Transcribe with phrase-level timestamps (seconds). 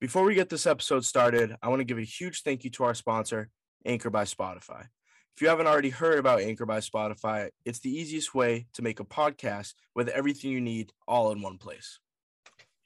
[0.00, 2.84] Before we get this episode started, I want to give a huge thank you to
[2.84, 3.50] our sponsor,
[3.84, 4.86] Anchor by Spotify.
[5.36, 8.98] If you haven't already heard about Anchor by Spotify, it's the easiest way to make
[8.98, 11.98] a podcast with everything you need all in one place.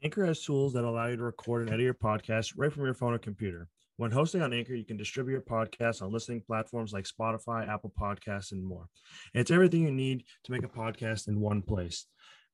[0.02, 2.94] Anchor has tools that allow you to record and edit your podcast right from your
[2.94, 3.68] phone or computer.
[3.96, 7.92] When hosting on Anchor, you can distribute your podcast on listening platforms like Spotify, Apple
[7.96, 8.88] Podcasts, and more.
[9.34, 12.06] It's everything you need to make a podcast in one place.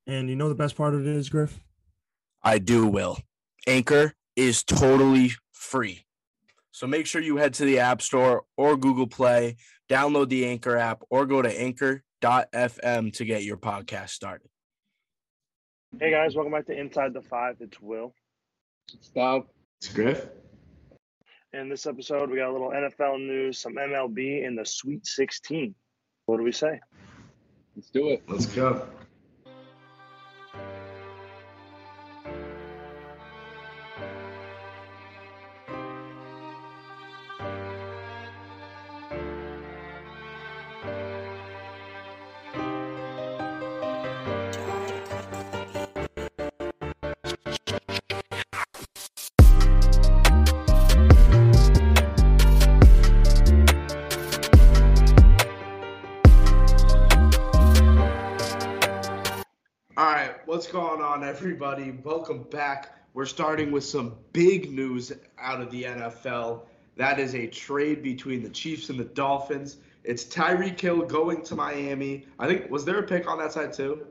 [0.06, 1.58] And you know the best part of it is, Griff?
[2.42, 3.18] I do, Will.
[3.66, 6.04] Anchor is totally free.
[6.72, 9.56] So make sure you head to the App Store or Google Play,
[9.88, 14.48] download the Anchor app, or go to anchor.fm to get your podcast started.
[15.98, 17.56] Hey guys, welcome back to Inside the Five.
[17.60, 18.14] It's Will.
[18.94, 19.46] It's Bob.
[19.80, 20.28] It's Griff.
[21.52, 25.74] In this episode, we got a little NFL news, some MLB, and the Sweet 16.
[26.26, 26.78] What do we say?
[27.74, 28.22] Let's do it.
[28.28, 28.86] Let's go.
[60.70, 61.90] Going on, everybody?
[62.04, 62.94] Welcome back.
[63.12, 66.62] We're starting with some big news out of the NFL.
[66.96, 69.78] That is a trade between the Chiefs and the Dolphins.
[70.04, 72.24] It's Tyreek Hill going to Miami.
[72.38, 74.06] I think was there a pick on that side too?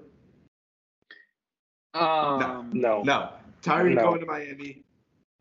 [1.94, 3.04] Um, No.
[3.04, 3.30] No.
[3.64, 4.02] Tyreek No.
[4.02, 4.84] going to Miami.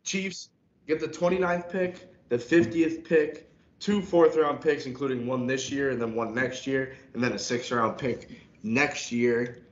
[0.03, 0.49] Chiefs
[0.87, 3.51] get the 29th pick, the 50th pick,
[3.81, 7.33] two fourth round picks, including one this year and then one next year, and then
[7.33, 8.29] a sixth round pick
[8.63, 9.63] next year.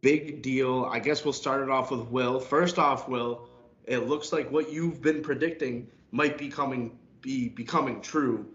[0.00, 0.84] Big deal.
[0.90, 2.38] I guess we'll start it off with Will.
[2.38, 3.48] First off, Will,
[3.84, 8.46] it looks like what you've been predicting might be coming be becoming true.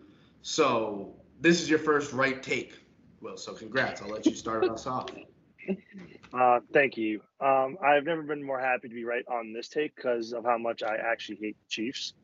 [0.41, 2.73] So this is your first right take,
[3.21, 3.37] Will.
[3.37, 4.01] So congrats.
[4.01, 5.09] I'll let you start us off.
[6.33, 7.21] Uh, thank you.
[7.39, 10.57] Um, I've never been more happy to be right on this take because of how
[10.57, 12.15] much I actually hate the Chiefs.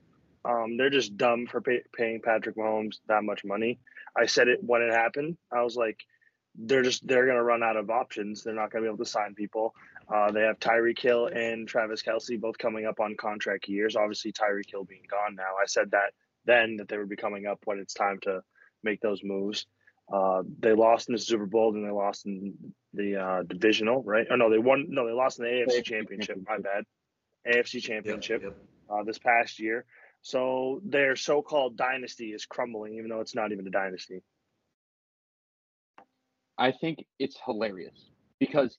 [0.46, 3.78] Um, they're just dumb for pay- paying Patrick Mahomes that much money.
[4.18, 5.38] I said it when it happened.
[5.51, 6.00] I was like,
[6.56, 8.44] they're just they're gonna run out of options.
[8.44, 9.74] They're not gonna be able to sign people.
[10.14, 13.96] Uh, they have Tyreek Hill and Travis Kelce both coming up on contract years.
[13.96, 15.56] Obviously, Tyreek Hill being gone now.
[15.62, 16.14] I said that
[16.46, 18.42] then that they would be coming up when it's time to
[18.84, 19.68] make those moves.
[20.12, 22.56] Uh, they lost in the Super Bowl, and they lost in
[22.94, 24.26] the uh, divisional, right?
[24.31, 24.88] Oh no, they won.
[24.90, 26.40] No, they lost in the AFC Championship.
[26.48, 26.86] My bad.
[27.48, 28.58] AFC Championship Yep,
[28.90, 29.86] uh, this past year.
[30.22, 34.22] So their so-called dynasty is crumbling, even though it's not even a dynasty.
[36.59, 38.78] I think it's hilarious because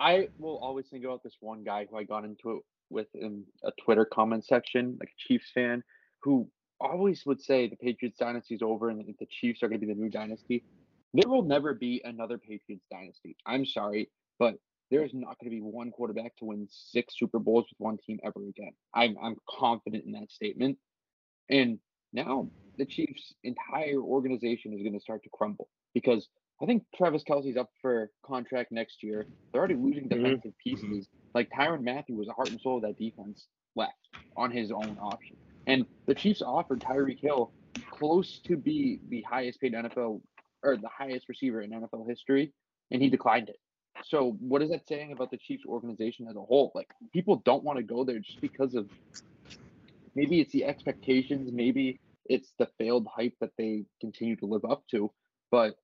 [0.00, 3.44] I will always think about this one guy who I got into it with in
[3.62, 5.84] a Twitter comment section, like a Chiefs fan,
[6.22, 6.48] who
[6.80, 9.92] always would say the Patriots dynasty is over and the Chiefs are going to be
[9.92, 10.64] the new dynasty.
[11.12, 13.36] There will never be another Patriots dynasty.
[13.44, 14.54] I'm sorry, but
[14.90, 17.98] there is not going to be one quarterback to win six Super Bowls with one
[17.98, 18.72] team ever again.
[18.94, 20.78] I'm I'm confident in that statement.
[21.50, 21.78] And
[22.12, 22.48] now
[22.78, 26.28] the Chiefs' entire organization is going to start to crumble because
[26.60, 29.28] I think Travis Kelce's up for contract next year.
[29.52, 30.22] They're already losing Mhm.
[30.22, 31.08] defensive pieces.
[31.34, 34.98] Like Tyrann Mathieu was the heart and soul of that defense left on his own
[35.00, 35.36] option.
[35.66, 37.52] And the Chiefs offered Tyreek Hill
[37.90, 40.22] close to be the highest paid NFL
[40.62, 42.52] or the highest receiver in NFL history,
[42.90, 43.60] and he declined it.
[44.04, 46.72] So what is that saying about the Chiefs organization as a whole?
[46.74, 48.88] Like people don't want to go there just because of
[50.14, 54.86] maybe it's the expectations, maybe it's the failed hype that they continue to live up
[54.88, 55.12] to.
[55.50, 55.76] But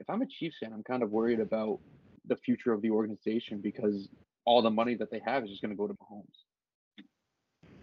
[0.00, 1.78] if I'm a Chiefs fan, I'm kind of worried about
[2.26, 4.08] the future of the organization because
[4.44, 7.04] all the money that they have is just going to go to Mahomes.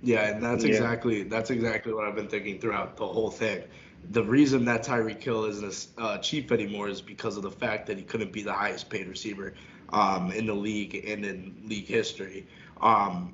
[0.01, 0.71] Yeah, and that's Yeah.
[0.71, 3.63] exactly that's exactly what I've been thinking throughout the whole thing.
[4.11, 7.87] The reason that Tyreek Hill isn't a uh, Chief anymore is because of the fact
[7.87, 9.53] that he couldn't be the highest paid receiver
[9.89, 12.47] um, in the league and in league history.
[12.81, 13.33] Um,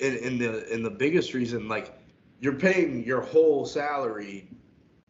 [0.00, 1.96] and, and the and the biggest reason, like,
[2.40, 4.48] you're paying your whole salary,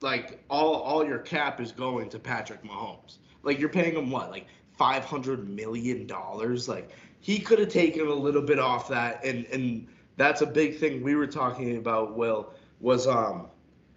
[0.03, 3.19] like all all your cap is going to Patrick Mahomes.
[3.43, 4.47] Like you're paying him what, like
[4.77, 6.69] five hundred million dollars?
[6.69, 6.91] Like
[7.21, 11.03] he could have taken a little bit off that, and and that's a big thing
[11.03, 12.17] we were talking about.
[12.17, 13.49] Will was um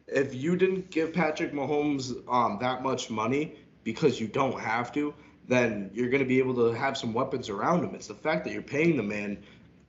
[0.08, 5.14] if you didn't give Patrick Mahomes um that much money because you don't have to,
[5.48, 7.94] then you're going to be able to have some weapons around him.
[7.94, 9.38] It's the fact that you're paying the man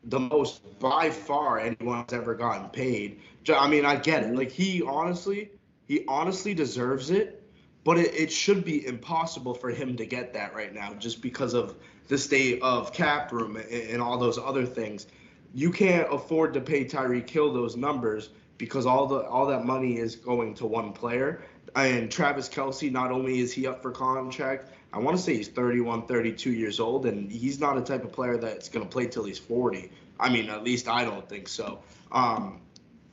[0.04, 3.20] the most by far anyone's ever gotten paid.
[3.52, 4.34] I mean, I get it.
[4.34, 5.50] Like he honestly,
[5.86, 7.42] he honestly deserves it,
[7.84, 11.54] but it, it should be impossible for him to get that right now just because
[11.54, 11.76] of
[12.08, 15.06] the state of cap room and, and all those other things.
[15.54, 19.98] You can't afford to pay Tyreek Hill those numbers because all the all that money
[19.98, 21.42] is going to one player.
[21.74, 25.48] And Travis Kelce, not only is he up for contract, I want to say he's
[25.48, 29.06] 31, 32 years old, and he's not a type of player that's going to play
[29.06, 29.90] till he's 40.
[30.18, 31.80] I mean, at least I don't think so.
[32.12, 32.62] Um,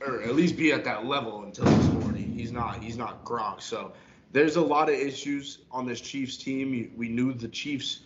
[0.05, 2.12] or at least be at that level until he's 40.
[2.43, 2.83] He's not.
[2.83, 3.61] He's not Gronk.
[3.61, 3.93] So
[4.33, 6.91] there's a lot of issues on this Chiefs team.
[6.97, 8.01] We knew the Chiefs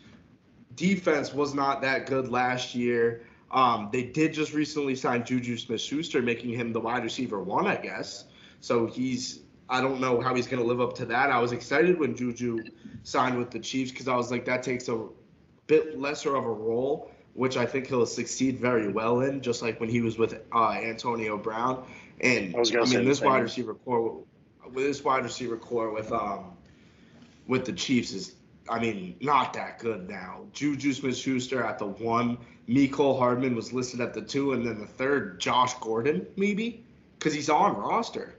[0.75, 3.23] defense was not that good last year.
[3.49, 7.77] Um, they did just recently sign Juju Smith-Schuster, making him the wide receiver one, I
[7.77, 8.25] guess.
[8.61, 9.39] So he's.
[9.69, 11.31] I don't know how he's going to live up to that.
[11.31, 12.59] I was excited when Juju
[13.01, 15.07] signed with the Chiefs because I was like, that takes a
[15.65, 19.79] bit lesser of a role, which I think he'll succeed very well in, just like
[19.79, 21.87] when he was with uh, Antonio Brown.
[22.21, 24.23] And I was I mean, this wide receiver corps,
[24.65, 26.57] with this wide receiver corps with um
[27.47, 28.35] with the Chiefs is,
[28.69, 30.45] I mean, not that good now.
[30.51, 32.37] Juju Smith-Schuster at the one,
[32.67, 36.83] Mecole Hardman was listed at the two, and then the third, Josh Gordon, maybe,
[37.17, 38.35] because he's on roster.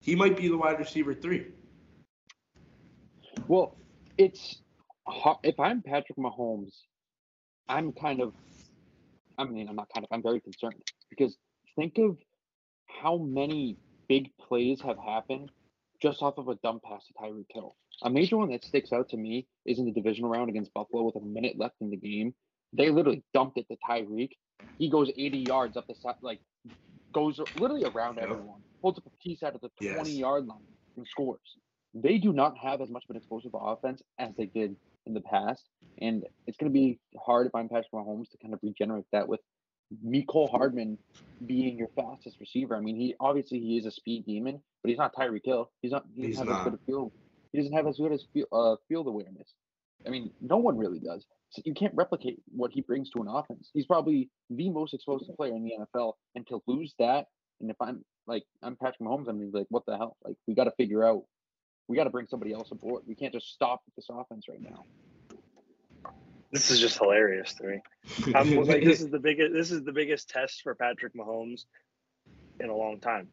[0.00, 1.46] He might be the wide receiver three.
[3.46, 3.76] Well,
[4.16, 4.56] it's
[5.42, 6.72] if I'm Patrick Mahomes,
[7.68, 8.34] I'm kind of,
[9.38, 11.36] I mean, I'm not kind of, I'm very concerned because
[11.76, 12.16] think of
[12.88, 15.50] how many big plays have happened
[16.00, 17.76] just off of a dump pass to Tyreek Hill.
[18.02, 21.02] A major one that sticks out to me is in the divisional round against Buffalo
[21.04, 22.34] with a minute left in the game.
[22.72, 24.30] They literally dumped it to Tyreek.
[24.78, 26.40] He goes 80 yards up the side, like
[27.12, 28.24] goes literally around Yep.
[28.30, 29.94] everyone, holds up a piece out of the Yes.
[29.96, 30.58] 20 yard line
[30.96, 31.58] and scores.
[31.94, 34.76] They do not have as much of an explosive offense as they did
[35.06, 35.68] in the past,
[36.00, 39.26] and it's going to be hard if I'm Patrick Mahomes to kind of regenerate that
[39.26, 39.40] with
[40.04, 40.98] Mecole Hardman
[41.46, 42.76] being your fastest receiver.
[42.76, 45.70] I mean, he obviously he is a speed demon, but he's not Tyreek Hill.
[45.82, 46.04] He's not.
[46.14, 47.12] He doesn't have as good a field.
[47.52, 49.54] He doesn't have as good as field, uh, field awareness.
[50.06, 51.26] I mean, no one really does.
[51.50, 53.70] So you can't replicate what he brings to an offense.
[53.72, 57.26] He's probably the most explosive player in the NFL, and to lose that,
[57.60, 60.16] and if I'm like I'm Patrick Mahomes, I'm like, what the hell?
[60.24, 61.22] Like we got to figure out.
[61.88, 63.04] We got to bring somebody else aboard.
[63.06, 64.84] We can't just stop this offense right now.
[66.50, 67.80] This is just hilarious to me.
[68.28, 69.52] Um, I'm, like, this is the biggest.
[69.52, 71.64] This is the biggest test for Patrick Mahomes
[72.58, 73.28] in a long time.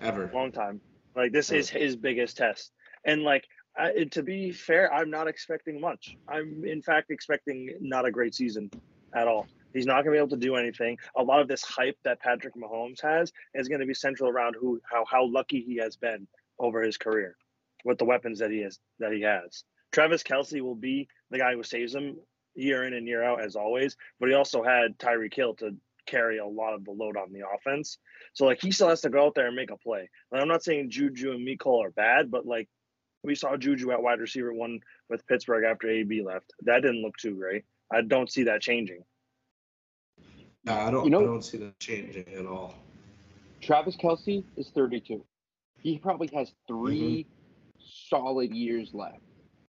[0.00, 0.30] Ever.
[0.32, 0.80] long time.
[1.14, 2.72] Like this is his biggest test,
[3.04, 3.44] and like
[3.76, 6.16] I, to be fair, I'm not expecting much.
[6.28, 8.70] I'm in fact expecting not a great season
[9.14, 9.46] at all.
[9.72, 10.96] He's not going to be able to do anything.
[11.16, 14.56] A lot of this hype that Patrick Mahomes has is going to be central around
[14.58, 16.26] who how how lucky he has been
[16.58, 17.36] over his career
[17.84, 19.64] with the weapons that he has that he has.
[19.92, 22.16] Travis Kelce will be the guy who saves him
[22.54, 26.38] year in and year out as always, but he also had Tyreek Hill to carry
[26.38, 27.98] a lot of the load on the offense.
[28.32, 30.08] So like he still has to go out there and make a play.
[30.30, 32.68] And I'm not saying Juju and Mecole are bad, but like
[33.22, 34.80] we saw Juju at wide receiver one
[35.10, 36.52] with Pittsburgh after AB left.
[36.62, 37.64] That didn't look too great.
[37.92, 39.02] I don't see that changing.
[40.64, 41.04] No, I don't.
[41.04, 42.74] You know- I don't see that changing at all.
[43.60, 45.24] Travis Kelce is 32.
[45.80, 46.86] He probably has mm-hmm.
[46.86, 47.26] 3
[48.08, 49.20] solid years left.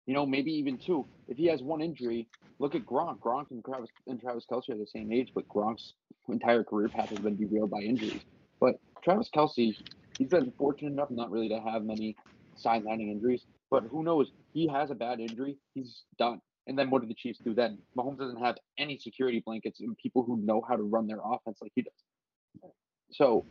[0.08, 1.06] You know, maybe even two.
[1.28, 2.28] If he has one injury,
[2.60, 3.20] look at Gronk.
[3.20, 5.94] Gronk and Travis and Travis Kelce are the same age, but Gronk's
[6.28, 8.22] entire career path has been derailed by injuries.
[8.60, 9.76] But Travis Kelce,
[10.18, 12.16] he's been fortunate enough not really to have many
[12.64, 13.46] sidelining injuries.
[13.70, 14.32] But who knows?
[14.54, 16.42] He has a bad injury, he's done.
[16.68, 17.80] And then what do the Chiefs do then?
[17.98, 21.58] Mahomes doesn't have any security blankets and people who know how to run their offense
[21.62, 22.72] like he does.
[23.12, 23.46] So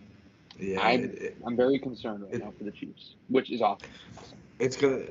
[0.59, 3.89] Yeah, I'm- it- I'm very concerned right It- now for the Chiefs, which is awesome.
[4.59, 5.07] it's gonna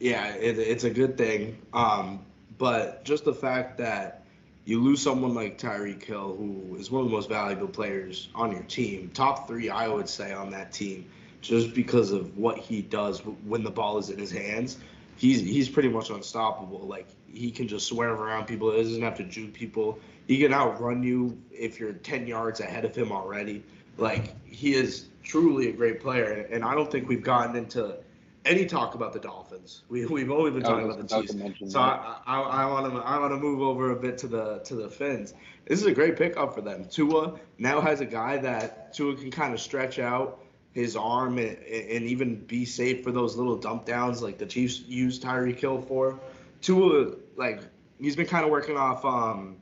[0.00, 2.24] yeah it, it's a good thing um
[2.58, 4.22] but just the fact that
[4.64, 8.52] you lose someone like Tyreek Hill who is one of the most valuable players on
[8.52, 11.06] your team top three I would say on that team
[11.40, 14.78] just because of what he does when the ball is in his hands
[15.16, 16.80] he's he's pretty much unstoppable.
[16.86, 18.70] Like he can just swerve around people.
[18.72, 19.98] He doesn't have to juke people.
[20.26, 23.62] He can outrun you if you're 10 yards ahead of him already.
[23.98, 27.96] Like he is truly a great player, and I don't think we've gotten into
[28.46, 29.82] any talk about the Dolphins.
[29.88, 31.72] We we've only been talking about the Chiefs.
[31.72, 34.74] So I, I, want to I want to move over a bit to the to
[34.74, 35.34] the Fins.
[35.66, 36.86] This is a great pickup for them.
[36.86, 40.40] Tua now has a guy that Tua can kind of stretch out
[40.72, 44.80] his arm and, and even be safe for those little dump downs like the Chiefs
[44.80, 46.20] used Tyreek Hill for.
[46.60, 47.62] Tua, like
[47.98, 49.56] he's been kind of working off um,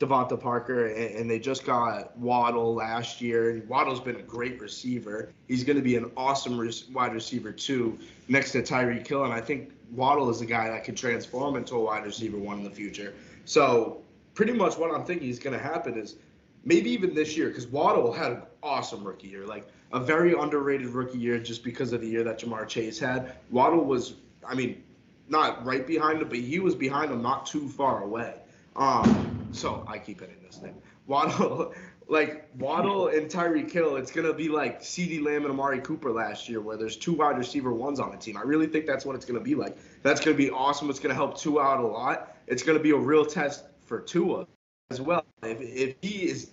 [0.00, 3.50] DeVante Parker, and, and, they just got Waddle last year.
[3.50, 5.32] And Waddle's been a great receiver.
[5.46, 7.96] He's going to be an awesome res- wide receiver too,
[8.26, 11.76] next to Tyreek Hill, and I think Waddle is a guy that could transform into
[11.76, 13.14] a wide receiver one in the future.
[13.44, 14.02] So
[14.34, 16.16] pretty much what I'm thinking is going to happen is
[16.64, 19.46] maybe even this year, because Waddle had an awesome rookie year.
[19.46, 23.36] Like a very underrated rookie year just because of the year that Ja'Marr Chase had.
[23.52, 24.82] Waddle was, I mean,
[25.28, 28.34] not right behind him, but he was behind him not too far away.
[28.74, 30.74] Um, so I keep hitting this thing.
[31.06, 31.72] Waddle,
[32.08, 36.48] like Waddle and Tyreek Hill, it's gonna be like CeeDee Lamb and Amari Cooper last
[36.48, 38.36] year, where there's two wide receiver ones on the team.
[38.36, 39.76] I really think that's what it's gonna be like.
[40.02, 40.90] That's gonna be awesome.
[40.90, 42.36] It's gonna help Tua out a lot.
[42.46, 44.46] It's gonna be a real test for Tua
[44.90, 45.24] as well.
[45.42, 46.50] If if he is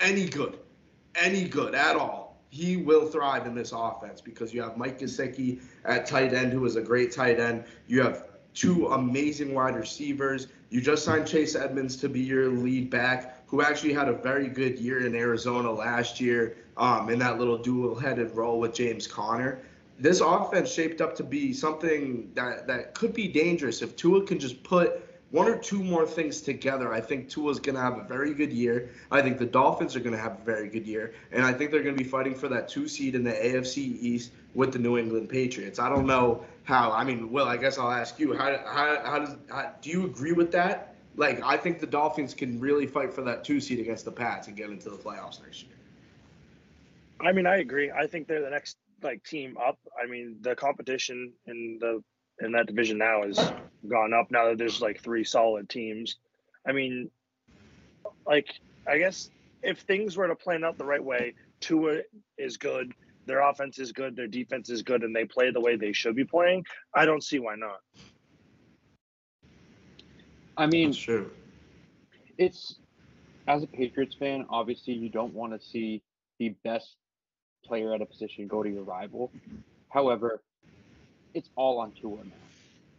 [0.00, 0.58] any good,
[1.14, 5.60] any good at all, he will thrive in this offense because you have Mike Gesicki
[5.84, 7.64] at tight end, who is a great tight end.
[7.86, 10.46] You have two amazing wide receivers.
[10.74, 14.48] You just signed Chase Edmonds to be your lead back, who actually had a very
[14.48, 19.60] good year in Arizona last year um, in that little dual-headed role with James Conner.
[20.00, 24.40] This offense shaped up to be something that, that could be dangerous if Tua can
[24.40, 25.03] just put
[25.34, 28.52] one or two more things together, I think Tua's going to have a very good
[28.52, 28.90] year.
[29.10, 31.12] I think the Dolphins are going to have a very good year.
[31.32, 33.78] And I think they're going to be fighting for that two seed in the AFC
[33.78, 35.80] East with the New England Patriots.
[35.80, 36.92] I don't know how.
[36.92, 38.32] I mean, Will, I guess I'll ask you.
[38.32, 40.94] How, how, how does how, do you agree with that?
[41.16, 44.46] Like, I think the Dolphins can really fight for that two seed against the Pats
[44.46, 45.72] and get into the playoffs next year.
[47.20, 47.90] I mean, I agree.
[47.90, 49.80] I think they're the next like team up.
[50.00, 52.04] I mean, the competition in the
[52.40, 53.52] in that division now has
[53.88, 56.16] gone up now that there's like three solid teams.
[56.66, 57.10] I mean,
[58.26, 58.48] like
[58.86, 59.30] I guess
[59.62, 62.00] if things were to plan out the right way, Tua
[62.36, 62.92] is good,
[63.26, 66.16] their offense is good, their defense is good, and they play the way they should
[66.16, 66.64] be playing.
[66.94, 67.80] I don't see why not.
[70.56, 71.26] I mean, sure.
[72.38, 72.76] It's
[73.46, 76.02] as a Patriots fan, obviously you don't want to see
[76.38, 76.96] the best
[77.64, 79.30] player at a position go to your rival.
[79.88, 80.42] However,
[81.34, 82.30] it's all on Tua now.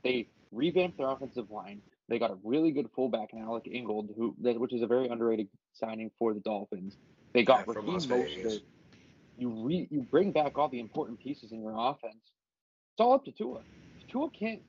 [0.04, 1.82] They revamped their offensive line.
[2.08, 5.48] They got a really good fullback in Alec Ingold, who which is a very underrated
[5.74, 6.98] signing for the Dolphins.
[7.34, 8.62] They got yeah, Raheem Mostert.
[9.38, 12.16] You re, you bring back all the important pieces in your offense.
[12.94, 13.62] It's all up to Tua.
[14.00, 14.62] If Tua can't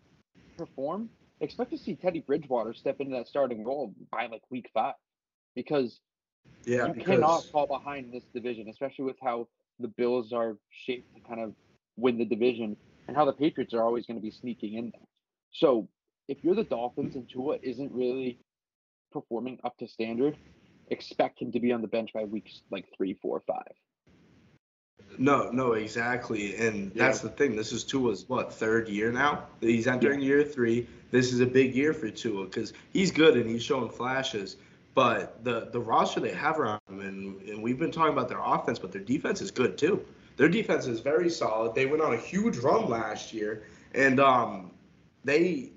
[0.57, 4.95] perform, expect to see Teddy Bridgewater step into that starting role by like week five,
[5.55, 6.01] because
[6.65, 7.07] yeah, you because...
[7.07, 9.47] cannot fall behind in this division, especially with how
[9.79, 11.55] the Bills are shaped to kind of
[11.97, 12.77] win the division
[13.09, 15.09] and how the Patriots are always going to be sneaking in there.
[15.53, 15.89] So
[16.29, 18.41] if you're the Dolphins and Tua isn't really
[19.13, 20.37] performing up to standard,
[20.89, 23.73] expect him to be on the bench by weeks like three, four, five.
[25.19, 26.57] No, no, exactly.
[26.57, 27.05] And yeah.
[27.05, 27.57] that's the thing.
[27.57, 29.45] This is Tua's what third year now.
[29.61, 30.27] He's entering yeah.
[30.27, 30.87] year three.
[31.11, 34.57] This is a big year for Tua because he's good and he's showing flashes.
[34.95, 38.43] But the the roster they have around him, and, and we've been talking about their
[38.43, 40.05] offense, but their defense is good too.
[40.37, 41.75] Their defense is very solid.
[41.75, 43.65] They went on a huge run last year,
[43.95, 44.71] and um,
[45.25, 45.73] they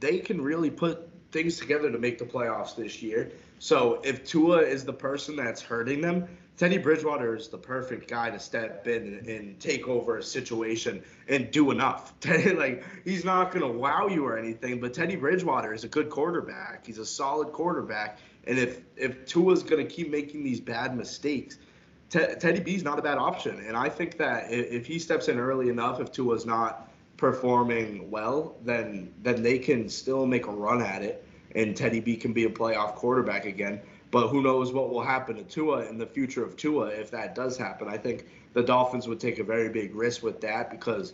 [0.00, 3.30] they can really put things together to make the playoffs this year.
[3.58, 6.26] So if Tua is the person that's hurting them,
[6.56, 11.02] Teddy Bridgewater is the perfect guy to step in and, and take over a situation
[11.28, 12.12] and do enough.
[12.54, 16.86] like he's not gonna wow you or anything, but Teddy Bridgewater is a good quarterback.
[16.86, 21.58] He's a solid quarterback, and if if Tua's gonna keep making these bad mistakes,
[22.10, 25.38] Teddy B is not a bad option, and I think that if he steps in
[25.38, 30.82] early enough, if Tua's not performing well, then then they can still make a run
[30.82, 31.24] at it,
[31.54, 33.80] and Teddy B can be a playoff quarterback again.
[34.10, 37.36] But who knows what will happen to Tua in the future of Tua if that
[37.36, 37.86] does happen?
[37.86, 41.12] I think the Dolphins would take a very big risk with that because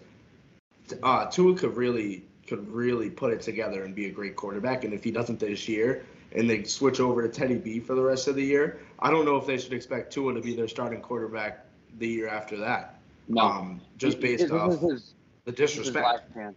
[1.03, 4.85] uh, Tua could really could really put it together and be a great quarterback.
[4.85, 6.07] And if he doesn't this year,
[6.37, 9.25] and they switch over to Teddy B for the rest of the year, I don't
[9.25, 11.67] know if they should expect Tua to be their starting quarterback
[11.99, 13.01] the year after that.
[13.29, 15.15] No, um, just based this off his,
[15.45, 16.35] the disrespect.
[16.35, 16.55] This is,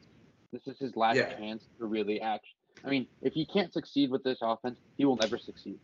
[0.51, 1.33] this is his last yeah.
[1.33, 2.45] chance to really act.
[2.85, 5.79] I mean, if he can't succeed with this offense, he will never succeed.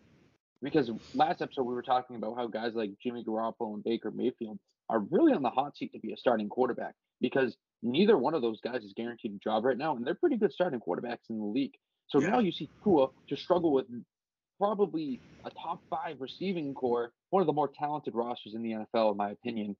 [0.61, 4.59] Because last episode we were talking about how guys like Jimmy Garoppolo and Baker Mayfield
[4.89, 8.41] are really on the hot seat to be a starting quarterback because neither one of
[8.41, 11.39] those guys is guaranteed a job right now, and they're pretty good starting quarterbacks in
[11.39, 11.73] the league.
[12.07, 12.29] So yeah.
[12.29, 13.85] now you see Tua to struggle with
[14.57, 19.11] probably a top five receiving corps, one of the more talented rosters in the NFL,
[19.11, 19.75] in my opinion.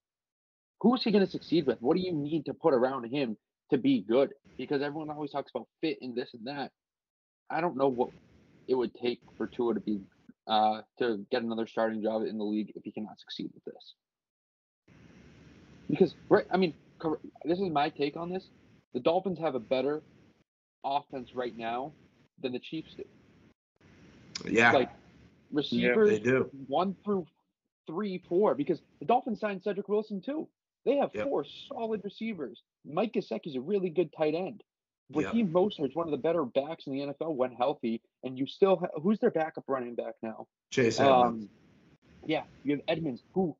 [0.81, 1.81] Who is he going to succeed with?
[1.81, 3.37] What do you need to put around him
[3.71, 4.31] to be good?
[4.57, 6.71] Because everyone always talks about fit and this and that.
[7.49, 8.09] I don't know what
[8.67, 10.01] it would take for Tua to be
[10.47, 13.93] uh, to get another starting job in the league if he cannot succeed with this.
[15.89, 16.73] Because right, I mean,
[17.45, 18.43] this is my take on this.
[18.93, 20.01] The Dolphins have a better
[20.83, 21.93] offense right now
[22.41, 23.03] than the Chiefs do.
[24.49, 24.71] Yeah.
[24.71, 24.89] Like
[25.51, 26.49] receivers yeah, they do.
[26.67, 27.25] one through
[27.87, 30.47] three, four, because the Dolphins signed Cedric Wilson too.
[30.85, 31.25] They have yep.
[31.25, 32.61] four solid receivers.
[32.85, 34.61] Mike Gesicki is a really good tight end.
[35.13, 35.55] Raheem yep.
[35.55, 38.77] Mostert is one of the better backs in the NFL when healthy, and you still
[38.77, 40.47] have, who's their backup running back now?
[40.71, 41.43] Chase Edmonds.
[41.43, 41.49] Um,
[42.25, 43.55] yeah, you have Edmonds, who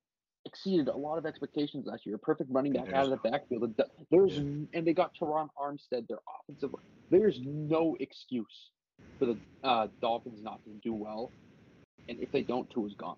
[0.56, 2.18] exceeded a lot of expectations last year.
[2.18, 3.76] Perfect running back out of the backfield.
[4.10, 6.72] There's and they got Terron Armstead, their offensive.
[7.10, 8.72] There's no excuse
[9.20, 11.32] for the uh, Dolphins not to do well,
[12.08, 13.18] and if they don't, Tua's gone.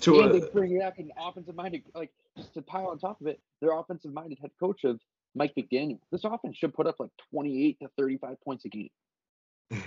[0.00, 3.26] Tua, and they bring back an offensive minded, like just to pile on top of
[3.26, 4.98] it, their offensive minded head coach of
[5.34, 5.98] Mike McDaniel.
[6.10, 8.90] This offense should put up like 28 to 35 points a game.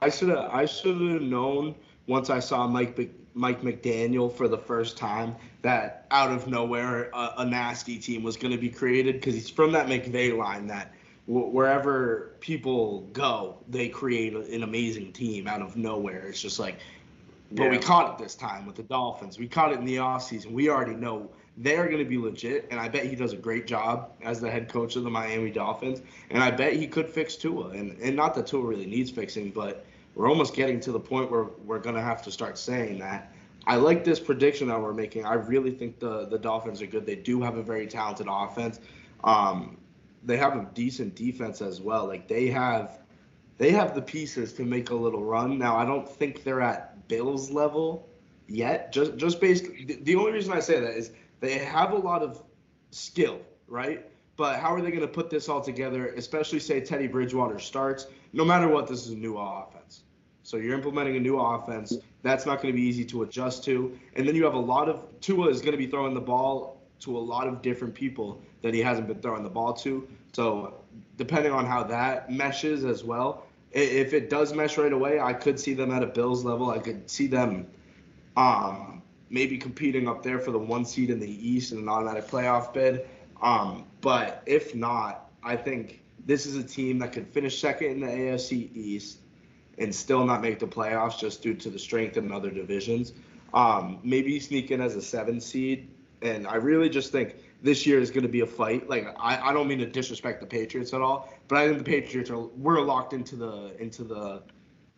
[0.00, 1.74] I should have I should have known
[2.06, 2.98] once I saw Mike
[3.34, 8.36] Mike McDaniel for the first time that out of nowhere a, a nasty team was
[8.36, 10.92] going to be created because he's from that McVay line that
[11.26, 16.26] wherever people go, they create an amazing team out of nowhere.
[16.28, 16.76] It's just like,
[17.52, 17.70] but yeah.
[17.70, 19.38] we caught it this time with the Dolphins.
[19.38, 20.52] We caught it in the offseason.
[20.52, 23.66] We already know they're going to be legit, and I bet he does a great
[23.66, 26.02] job as the head coach of the Miami Dolphins.
[26.30, 27.68] And I bet he could fix Tua.
[27.68, 31.30] And, and not that Tua really needs fixing, but we're almost getting to the point
[31.30, 33.32] where we're going to have to start saying that.
[33.66, 35.24] I like this prediction that we're making.
[35.24, 37.06] I really think the, the Dolphins are good.
[37.06, 38.80] They do have a very talented offense.
[39.22, 39.78] Um,
[40.24, 42.06] they have a decent defense as well.
[42.06, 42.98] Like they have
[43.58, 45.58] they have the pieces to make a little run.
[45.58, 48.08] Now I don't think they're at Bills level
[48.48, 48.92] yet.
[48.92, 52.22] Just just based the, the only reason I say that is they have a lot
[52.22, 52.42] of
[52.90, 54.06] skill, right?
[54.36, 58.06] But how are they going to put this all together, especially say Teddy Bridgewater starts?
[58.32, 60.04] No matter what, this is a new offense.
[60.44, 61.96] So you're implementing a new offense.
[62.22, 63.98] That's not going to be easy to adjust to.
[64.16, 66.80] And then you have a lot of Tua is going to be throwing the ball
[67.00, 70.06] to a lot of different people that he hasn't been throwing the ball to.
[70.32, 70.74] So
[71.16, 75.58] depending on how that meshes as well, if it does mesh right away, I could
[75.58, 76.70] see them at a Bills level.
[76.70, 77.66] I could see them
[78.36, 82.26] um, maybe competing up there for the one seed in the East and an automatic
[82.28, 83.08] playoff bid.
[83.40, 88.00] Um, but if not, I think this is a team that could finish second in
[88.00, 89.18] the AFC East
[89.78, 93.12] and still not make the playoffs just due to the strength in other divisions.
[93.54, 95.88] Um, maybe sneak in as a seven seed
[96.22, 98.88] and I really just think this year is going to be a fight.
[98.88, 101.84] Like I, I don't mean to disrespect the Patriots at all, but I think the
[101.84, 104.42] Patriots are we're locked into the into the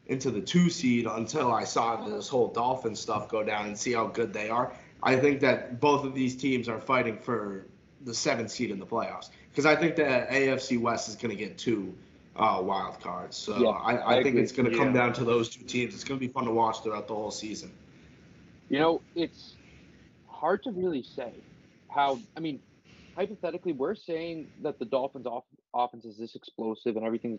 [0.07, 3.93] into the two seed until I saw this whole Dolphin stuff go down and see
[3.93, 4.73] how good they are.
[5.03, 7.67] I think that both of these teams are fighting for
[8.03, 11.43] the seventh seed in the playoffs because I think the AFC West is going to
[11.43, 11.95] get two
[12.37, 13.37] uh, wild cards.
[13.37, 15.95] So yeah, I, I, I think it's going to come down to those two teams.
[15.95, 17.73] It's going to be fun to watch throughout the whole season.
[18.69, 19.55] You know, it's
[20.27, 21.33] hard to really say
[21.89, 22.19] how.
[22.37, 22.61] I mean,
[23.17, 25.45] hypothetically, we're saying that the Dolphins' off,
[25.75, 27.39] offense is this explosive and everything.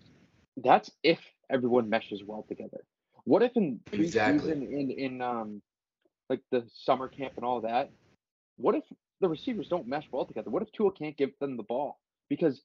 [0.57, 2.83] That's if everyone meshes well together.
[3.25, 4.51] What if in preseason, exactly.
[4.51, 5.61] in in um,
[6.29, 7.91] like the summer camp and all that?
[8.57, 8.83] What if
[9.19, 10.49] the receivers don't mesh well together?
[10.49, 11.99] What if Tua can't give them the ball?
[12.29, 12.61] Because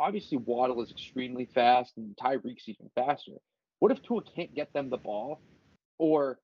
[0.00, 3.32] obviously Waddle is extremely fast and Tyreek's even faster.
[3.78, 5.40] What if Tua can't get them the ball,
[5.98, 6.38] or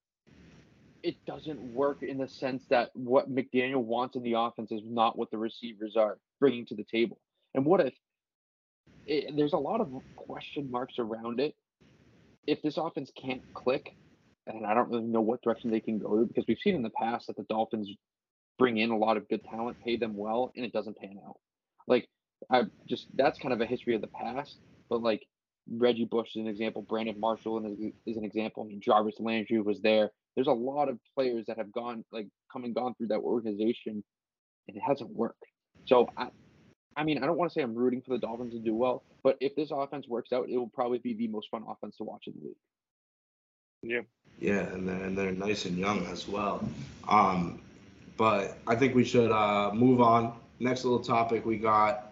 [1.03, 5.16] it doesn't work in the sense that what McDaniel wants in the offense is not
[5.16, 7.19] what the receivers are bringing to the table.
[7.55, 7.95] And what if
[9.07, 11.55] it, there's a lot of question marks around it?
[12.47, 13.95] If this offense can't click,
[14.47, 16.90] and I don't really know what direction they can go because we've seen in the
[16.90, 17.90] past that the Dolphins
[18.59, 21.37] bring in a lot of good talent, pay them well, and it doesn't pan out.
[21.87, 22.09] Like
[22.51, 24.57] I just that's kind of a history of the past.
[24.89, 25.27] But like
[25.71, 27.59] Reggie Bush is an example, Brandon Marshall
[28.07, 28.63] is an example.
[28.63, 32.29] I mean, Jarvis Landry was there there's a lot of players that have gone like
[32.53, 34.05] come and gone through that organization
[34.69, 35.43] and it hasn't worked.
[35.87, 36.29] So I
[36.99, 39.03] I mean, I don't want to say I'm rooting for the Dolphins to do well,
[39.23, 42.05] but if this offense works out, it will probably be the most fun offense to
[42.05, 42.57] watch in the league.
[43.83, 44.01] Yeah.
[44.39, 46.67] Yeah, and they're, and they're nice and young as well.
[47.07, 47.61] Um,
[48.17, 50.35] but I think we should uh, move on.
[50.59, 52.06] Next little topic we got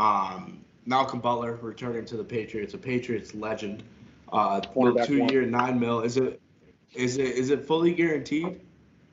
[0.00, 3.82] um, Malcolm Butler returning to the Patriots, a Patriots legend.
[4.32, 6.00] Uh, two year, nine mil.
[6.00, 6.40] Is it
[6.94, 8.60] Is it is it fully guaranteed?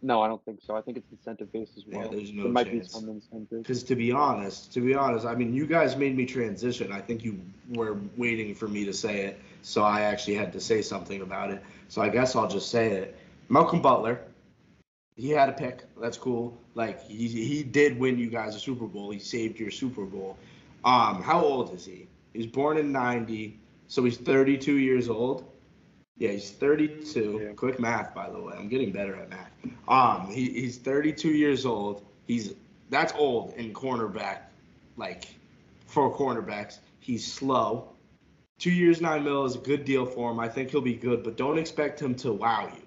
[0.02, 0.76] No, I don't think so.
[0.76, 2.04] I think it's incentive based as well.
[2.04, 2.88] Yeah, there's no there might chance.
[2.88, 3.64] be some incentive.
[3.64, 6.92] Because to be honest, to be honest, I mean, you guys made me transition.
[6.92, 7.42] I think you
[7.74, 11.52] were waiting for me to say it, so I actually had to say something about
[11.52, 11.64] it.
[11.90, 13.18] So I guess I'll just say it.
[13.50, 14.22] Malcolm Butler,
[15.16, 15.84] he had a pick.
[16.00, 16.56] That's cool.
[16.76, 19.10] Like he he did win you guys a Super Bowl.
[19.10, 20.38] He saved your Super Bowl.
[20.88, 22.08] Um, how old is he?
[22.34, 25.44] He's born in '90, so he's 32 years old.
[26.18, 27.42] Yeah, he's 32.
[27.44, 27.54] Yeah.
[27.54, 28.56] Quick math, by the way.
[28.58, 29.52] I'm getting better at math.
[29.90, 32.06] Um, he, he's 32 years old.
[32.26, 32.54] He's
[32.90, 34.44] that's old in cornerback,
[34.96, 35.28] like
[35.88, 36.80] for cornerbacks.
[37.02, 37.90] He's slow.
[38.58, 40.40] Two years, nine mil is a good deal for him.
[40.40, 42.82] I think he'll be good, but don't expect him to wow you.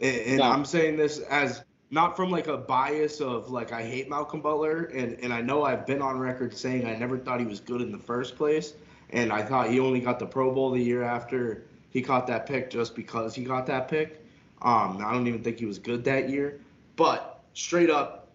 [0.00, 0.44] And, and No.
[0.44, 4.84] I'm saying this as not from like a bias of like I hate Malcolm Butler,
[4.84, 7.80] and and I know I've been on record saying I never thought he was good
[7.80, 8.74] in the first place,
[9.10, 12.46] and I thought he only got the Pro Bowl the year after he caught that
[12.46, 14.24] pick just because he got that pick.
[14.62, 16.60] Um, I don't even think he was good that year,
[16.96, 18.28] but straight up,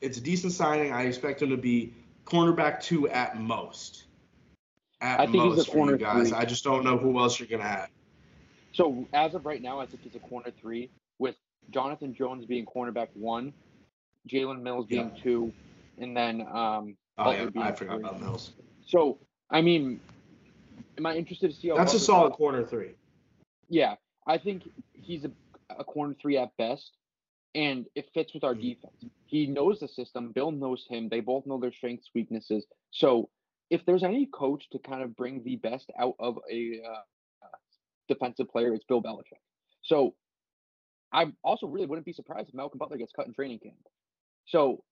[0.00, 0.92] it's a decent signing.
[0.92, 1.94] I expect him to be
[2.26, 4.04] cornerback two at most.
[5.00, 6.28] At I think he's a most for you corner guys.
[6.28, 6.38] three.
[6.38, 7.88] I just don't know who else you're gonna have.
[8.72, 11.34] So as of right now, I think he's a corner three with
[11.70, 13.52] Jonathan Jones being cornerback one,
[14.28, 15.22] Jalen Mills being Yeah.
[15.22, 15.52] two,
[15.98, 16.96] and then um.
[17.18, 17.86] Oh Butler yeah, I forgot three.
[18.08, 18.52] about Mills.
[18.86, 19.18] So
[19.50, 20.00] I mean,
[20.96, 22.36] am I interested to see how That's a solid does?
[22.36, 22.94] corner three.
[23.68, 23.96] Yeah,
[24.26, 24.62] I think
[24.94, 25.30] he's a,
[25.78, 26.96] a corner three at best,
[27.54, 28.62] and it fits with our Mhm.
[28.62, 29.04] defense.
[29.26, 30.32] He knows the system.
[30.32, 31.08] Bill knows him.
[31.08, 32.66] They both know their strengths, weaknesses.
[32.90, 33.28] So
[33.70, 37.02] if there's any coach to kind of bring the best out of a uh,
[38.08, 39.38] defensive player, it's Bill Belichick.
[39.82, 40.14] So
[41.12, 43.76] I also really wouldn't be surprised if Malcolm Butler gets cut in training camp.
[44.46, 44.84] So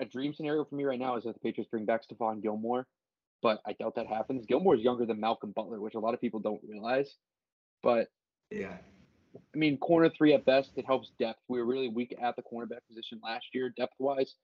[0.00, 2.86] a dream scenario for me right now is that the Patriots bring back Stephon Gilmore,
[3.42, 4.46] but I doubt that happens.
[4.46, 7.16] Gilmore is younger than Malcolm Butler, which a lot of people don't realize.
[7.82, 8.08] But
[8.50, 8.76] Yeah.
[9.54, 10.70] I mean, corner three at best.
[10.76, 11.40] It helps depth.
[11.48, 14.34] We were really weak at the cornerback position last year, depth wise.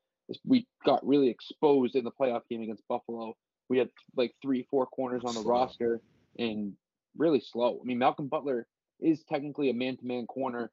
[0.44, 3.34] We got really exposed in the playoff game against Buffalo.
[3.68, 5.50] We had like three, four corners on the Slow.
[5.50, 6.00] roster
[6.38, 6.74] and
[7.16, 7.78] really slow.
[7.80, 8.66] I mean, Malcolm Butler
[9.00, 10.70] is technically a man to man corner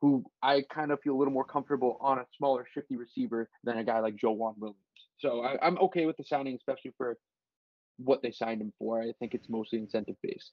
[0.00, 3.78] who I kind of feel a little more comfortable on a smaller, shifty receiver than
[3.78, 4.78] a guy like JoeJuan Williams.
[5.18, 7.18] So I, I'm okay with the signing, especially for
[7.98, 9.02] what they signed him for.
[9.02, 10.52] I think it's mostly incentive based.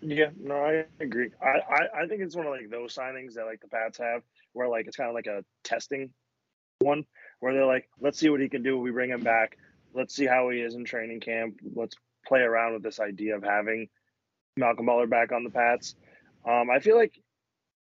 [0.00, 1.30] Yeah, no, I agree.
[1.42, 4.22] I, I, I think it's one of like those signings that like the Pats have,
[4.52, 6.10] where like it's kind of like a testing
[6.78, 7.04] one,
[7.40, 8.78] where they're like, let's see what he can do.
[8.78, 9.58] We bring him back.
[9.92, 11.56] Let's see how he is in training camp.
[11.74, 11.96] Let's
[12.26, 13.88] play around with this idea of having
[14.58, 15.94] Malcolm Butler back on the Pats.
[16.46, 17.20] Um, I feel like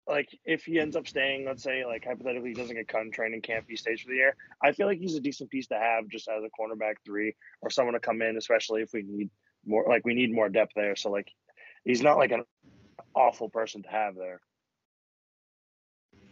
[0.08, 3.10] like if he ends up staying, let's say like hypothetically he doesn't get cut in
[3.10, 4.36] training camp, he stays for the year.
[4.62, 7.70] I feel like he's a decent piece to have just as a cornerback three or
[7.70, 9.30] someone to come in, especially if we need
[9.66, 10.96] more like we need more depth there.
[10.96, 11.28] So like
[11.84, 12.44] he's not like an
[13.14, 14.40] awful person to have there.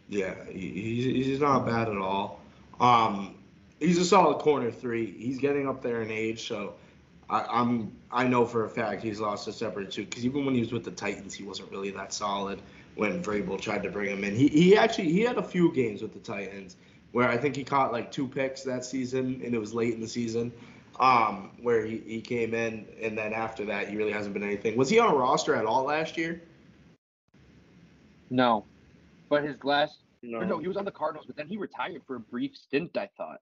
[0.07, 2.39] Yeah, he's, he's not bad at all.
[2.79, 3.35] Um,
[3.79, 5.11] he's a solid corner three.
[5.17, 6.75] He's getting up there in age, so
[7.29, 10.05] I, I'm I know for a fact he's lost a step or two.
[10.05, 12.61] Because even when he was with the Titans, he wasn't really that solid.
[12.95, 16.01] When Vrabel tried to bring him in, he he actually he had a few games
[16.01, 16.77] with the Titans
[17.11, 20.01] where I think he caught like two picks that season, and it was late in
[20.01, 20.51] the season.
[20.99, 24.77] Um, where he, he came in, and then after that, he really hasn't been anything.
[24.77, 26.41] Was he on a roster at all last year?
[28.29, 28.65] No,
[29.29, 32.15] but his last No, no, he was on the Cardinals, but then he retired for
[32.15, 32.95] a brief stint.
[32.97, 33.41] I thought.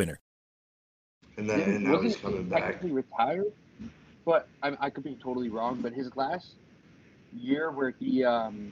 [0.01, 0.19] winner.
[1.37, 2.61] And then and now wasn't he's coming back.
[2.61, 3.51] technically retired,
[4.25, 5.79] but I, I could be totally wrong.
[5.81, 6.55] But his last
[7.37, 8.71] year where he um,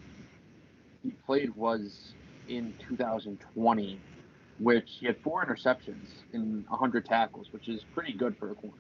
[1.04, 2.13] he played was
[2.48, 4.00] in 2020,
[4.60, 8.76] which he had four interceptions in 100 tackles, which is pretty good for a corner.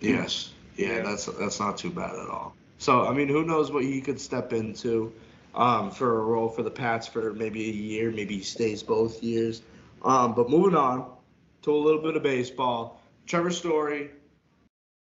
[0.00, 0.52] Yes.
[0.76, 2.54] Yeah, that's that's not too bad at all.
[2.78, 5.12] So I mean, who knows what he could step into
[5.54, 9.22] um, for a role for the Pats for maybe a year, maybe he stays both
[9.22, 9.62] years.
[10.02, 11.12] Um, but moving on
[11.62, 14.10] to a little bit of baseball, Trevor Story.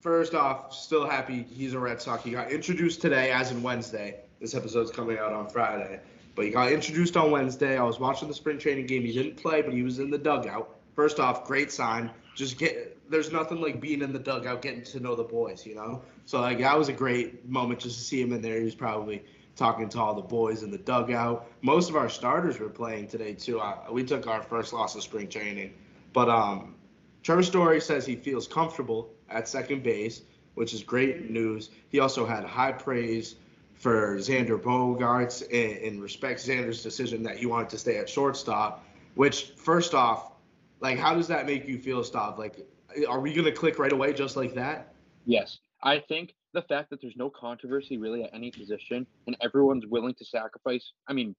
[0.02, 2.24] First off, still happy he's a Red Sox.
[2.24, 4.22] He got introduced today, as in Wednesday.
[4.40, 6.00] This episode's coming out on Friday,
[6.36, 7.78] but he got introduced on Wednesday.
[7.78, 9.04] I was watching the spring training game.
[9.04, 10.76] He didn't play, but he was in the dugout.
[10.96, 12.10] first off, great sign.
[12.36, 15.76] Just get there's nothing like being in the dugout, getting to know the boys, you
[15.76, 16.02] know.
[16.26, 18.58] So like that was a great moment just to see him in there.
[18.58, 19.24] He was probably
[19.62, 21.46] talking to all the boys in the dugout.
[21.62, 23.60] Most of our starters were playing today too.
[23.60, 25.76] Uh, we took our first loss of spring training,
[26.14, 26.74] but um,
[27.22, 30.24] Trevor Story says he feels comfortable at second base,
[30.56, 31.70] which is great news.
[31.90, 33.36] He also had high praise
[33.76, 38.84] for Xander Bogaerts and, and respects Xander's decision that he wanted to stay at shortstop.
[39.14, 40.32] Which, first off,
[40.80, 42.40] like, how does that make you feel, Stav?
[42.40, 42.66] Like,
[43.08, 44.96] are we gonna click right away just like that?
[45.28, 49.86] Yes, I think the fact that there's no controversy really at any position and everyone's
[49.86, 50.92] willing to sacrifice.
[51.08, 51.36] I mean,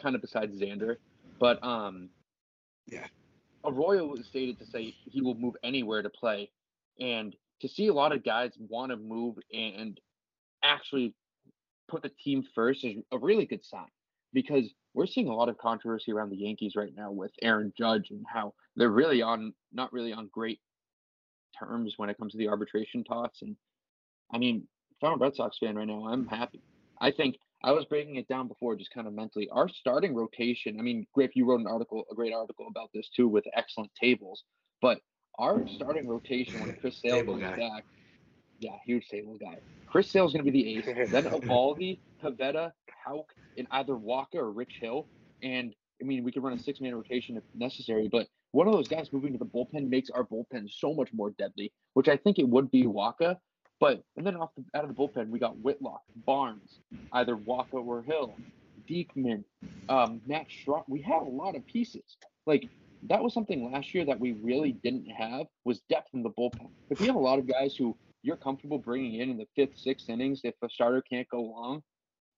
[0.00, 0.96] kind of besides Xander,
[1.38, 2.08] but um,
[2.86, 3.06] yeah,
[3.64, 6.50] Arroyo was stated to say he will move anywhere to play,
[7.00, 10.00] and to see a lot of guys want to move and
[10.64, 11.14] actually
[11.88, 13.86] put the team first is a really good sign
[14.32, 18.08] because we're seeing a lot of controversy around the Yankees right now with Aaron Judge
[18.10, 20.60] and how they're really on not really on great
[21.58, 23.42] terms when it comes to the arbitration talks.
[23.42, 23.56] And
[24.32, 24.66] I mean,
[24.96, 26.62] if I'm a Red Sox fan right now, I'm happy.
[27.00, 29.48] I think I was breaking it down before, just kind of mentally.
[29.50, 30.78] Our starting rotation.
[30.78, 33.90] I mean, Griff, you wrote an article, a great article about this too, with excellent
[34.00, 34.44] tables.
[34.80, 35.00] But
[35.38, 37.84] our starting rotation when Chris Sale goes back,
[38.58, 39.58] yeah, huge table guy.
[39.86, 41.10] Chris Sale's going to be the ace.
[41.10, 42.72] then Eovaldi, Pivetta,
[43.04, 45.08] Houck, and either Wacha or Rich Hill.
[45.42, 48.74] And I mean, we could run a six man rotation if necessary, but one of
[48.74, 52.16] those guys moving to the bullpen makes our bullpen so much more deadly, which I
[52.16, 53.36] think it would be Wacha.
[53.82, 56.78] But and then off the out of the bullpen, we got Whitlock, Barnes,
[57.14, 58.36] either Wacha or Hill,
[58.88, 59.42] Diekman,
[59.88, 60.84] um, Matt Schrock.
[60.86, 62.16] We have a lot of pieces.
[62.46, 62.68] Like
[63.08, 66.68] that was something last year that we really didn't have was depth in the bullpen.
[66.90, 69.76] If you have a lot of guys who you're comfortable bringing in in the fifth,
[69.76, 71.82] sixth innings, if a starter can't go long,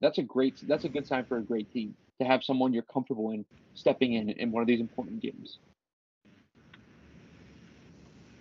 [0.00, 0.66] that's a great.
[0.66, 4.14] That's a good sign for a great team to have someone you're comfortable in stepping
[4.14, 5.58] in in one of these important games.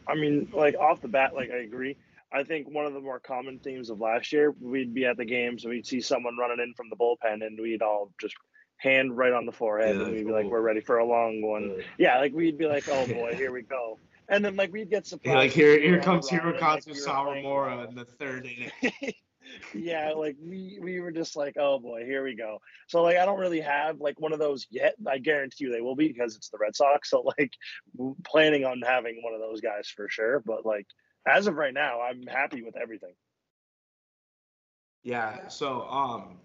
[0.08, 1.98] I mean, like off the bat, like I agree.
[2.34, 5.26] I think one of the more common themes of last year, we'd be at the
[5.26, 8.36] games and we'd see someone running in from the bullpen, and we'd all just
[8.78, 11.42] hand right on the forehead, yeah, and we'd be like, "We're ready for a long
[11.42, 14.90] one." Yeah, like we'd be like, "Oh boy, here we go." And then like we'd
[14.90, 15.36] get surprised.
[15.36, 19.14] Yeah, like here, here comes Hirokazu like, Sawamura like, in the third inning.
[19.74, 22.60] yeah, like we we were just like, oh boy, here we go.
[22.88, 24.96] So like I don't really have like one of those yet.
[25.08, 27.10] I guarantee you they will be because it's the Red Sox.
[27.10, 27.54] So like
[28.26, 30.42] planning on having one of those guys for sure.
[30.46, 30.88] But like
[31.28, 33.14] as of right now, I'm happy with everything.
[35.04, 35.48] Yeah.
[35.48, 36.40] So um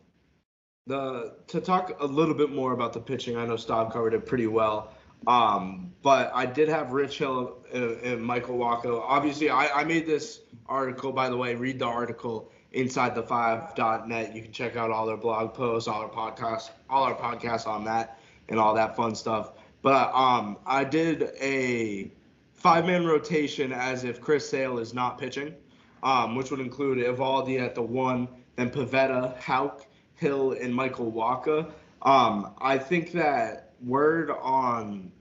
[0.87, 4.27] the to talk a little bit more about the pitching, I know Stav covered it
[4.27, 4.93] pretty well.
[5.27, 9.01] Um, but I did have Rich Hill and, and Michael Wacha.
[9.03, 14.35] Obviously, I, I made this article, by the way, read the article inside the five.net.
[14.35, 17.85] You can check out all their blog posts, all our podcasts, all our podcasts on
[17.85, 19.53] that and all that fun stuff.
[19.83, 22.11] But um, I did a
[22.59, 25.55] five man rotation as if Chris Sale is not pitching,
[26.03, 31.71] um, which would include Eovaldi at the one, then Pivetta, Houck, Hill, and Michael Wacha.
[32.03, 35.13] Um, I think that word on,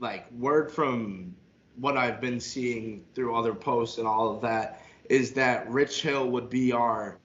[0.00, 1.34] like, word from
[1.76, 6.28] what I've been seeing through other posts and all of that is that Rich Hill
[6.30, 7.18] would be our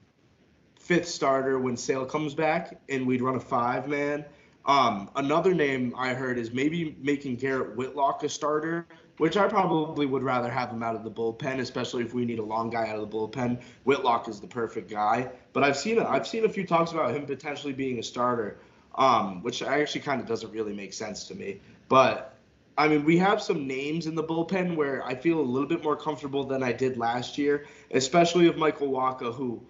[0.78, 4.24] fifth starter when Sale comes back, and we'd run a five man.
[4.64, 8.86] Um, another name I heard is maybe making Garrett Whitlock a starter,
[9.18, 12.38] which I probably would rather have him out of the bullpen, especially if we need
[12.38, 13.60] a long guy out of the bullpen.
[13.84, 17.14] Whitlock is the perfect guy, but I've seen a, I've seen a few talks about
[17.14, 18.58] him potentially being a starter,
[18.94, 21.60] um, which actually kind of doesn't really make sense to me.
[21.88, 22.36] But
[22.78, 25.82] I mean, we have some names in the bullpen where I feel a little bit
[25.82, 29.62] more comfortable than I did last year, especially with Michael Wacha, who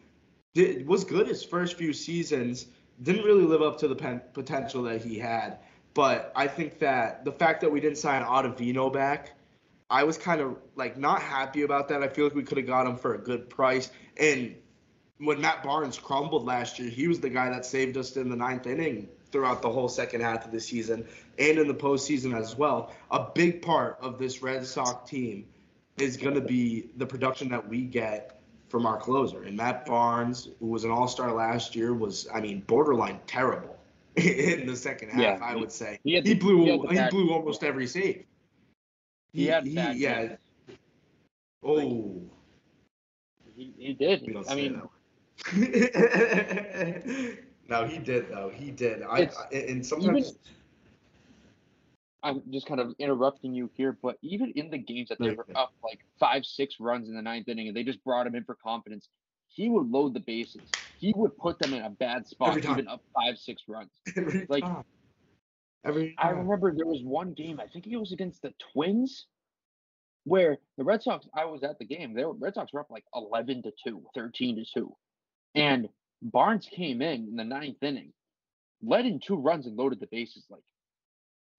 [0.55, 2.67] did, was good his first few seasons,
[3.03, 5.59] didn't really live up to the pen, potential that he had.
[5.95, 9.36] But I think that the fact that we didn't sign Ottavino back,
[9.89, 12.03] I was kind of like not happy about that.
[12.03, 13.91] I feel like we could have got him for a good price.
[14.19, 14.57] And
[15.19, 18.37] when Matt Barnes crumbled last year, he was the guy that saved us in the
[18.37, 21.07] ninth inning throughout the whole second half of the season
[21.39, 22.93] and in the postseason as well.
[23.11, 25.47] A big part of this Red Sox team
[25.99, 29.45] is going to be the production that we get from our closer.
[29.45, 33.77] And Matt Barnes, who was an All Star last year, was I mean borderline terrible
[34.17, 35.21] in the second half.
[35.21, 38.25] Yeah, I would say he, he blew he, he blew almost every save.
[39.37, 40.37] He, he had he, yeah.
[41.63, 42.23] Oh.
[43.55, 44.35] He, he did.
[44.49, 44.83] I mean.
[47.69, 48.49] No, he did though.
[48.55, 49.03] He did.
[49.03, 50.19] I, I and sometimes.
[50.19, 50.33] Even,
[52.23, 55.47] I'm just kind of interrupting you here, but even in the games that they were
[55.57, 58.45] up like five, six runs in the ninth inning, and they just brought him in
[58.45, 59.09] for confidence,
[59.49, 60.75] he would load the bases.
[60.97, 63.91] He would put them in a bad spot, even up five, six runs.
[64.17, 64.85] Every like time.
[65.87, 69.27] Every I remember there was one game, I think it was against the Twins,
[70.25, 73.05] where the Red Sox, I was at the game, the Red Sox were up like
[73.15, 74.97] 11 to 2, 13 to 2.
[75.55, 75.89] And
[76.23, 78.13] Barnes came in in the ninth inning,
[78.83, 80.63] led in two runs and loaded the bases like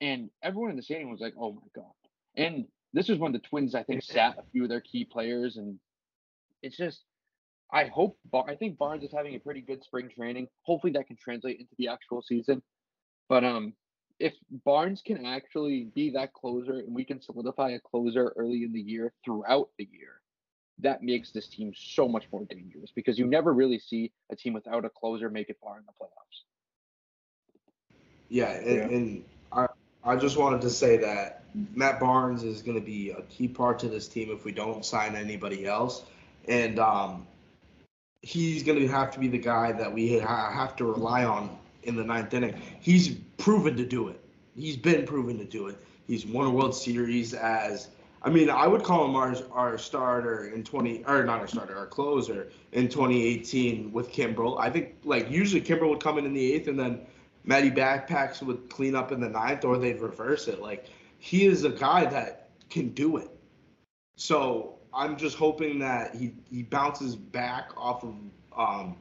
[0.01, 1.91] and everyone in the stadium was like, "Oh my god!"
[2.35, 5.57] And this was when the Twins, I think, sat a few of their key players,
[5.57, 5.79] and
[6.61, 7.03] it's just,
[7.71, 10.47] I hope, I think Barnes is having a pretty good spring training.
[10.63, 12.61] Hopefully, that can translate into the actual season.
[13.27, 13.73] But um,
[14.19, 14.33] if
[14.65, 18.81] Barnes can actually be that closer, and we can solidify a closer early in the
[18.81, 20.21] year throughout the year,
[20.79, 24.53] that makes this team so much more dangerous because you never really see a team
[24.53, 26.43] without a closer make it far in the playoffs.
[28.29, 28.97] Yeah, and, yeah.
[28.97, 29.67] and I,
[30.03, 33.79] I just wanted to say that Matt Barnes is going to be a key part
[33.79, 36.03] to this team if we don't sign anybody else,
[36.47, 37.25] and um,
[38.21, 41.57] he's going to have to be the guy that we ha- have to rely on
[41.87, 42.61] in the ninth inning.
[42.79, 44.21] He's proven to do it.
[44.55, 45.77] He's been proven to do it.
[46.05, 47.89] He's won a World Series as
[48.21, 51.77] I mean, I would call him our, our starter in 20 or not our starter,
[51.77, 54.59] our closer in 2018 with Kimbrel.
[54.59, 57.01] I think like usually Kimbrel would come in in the eighth and then
[57.45, 60.61] Matty Backpacks would clean up in the ninth or they'd reverse it.
[60.61, 60.87] Like
[61.19, 63.29] he is a guy that can do it.
[64.15, 68.15] So I'm just hoping that he, he bounces back off of
[68.57, 68.97] um,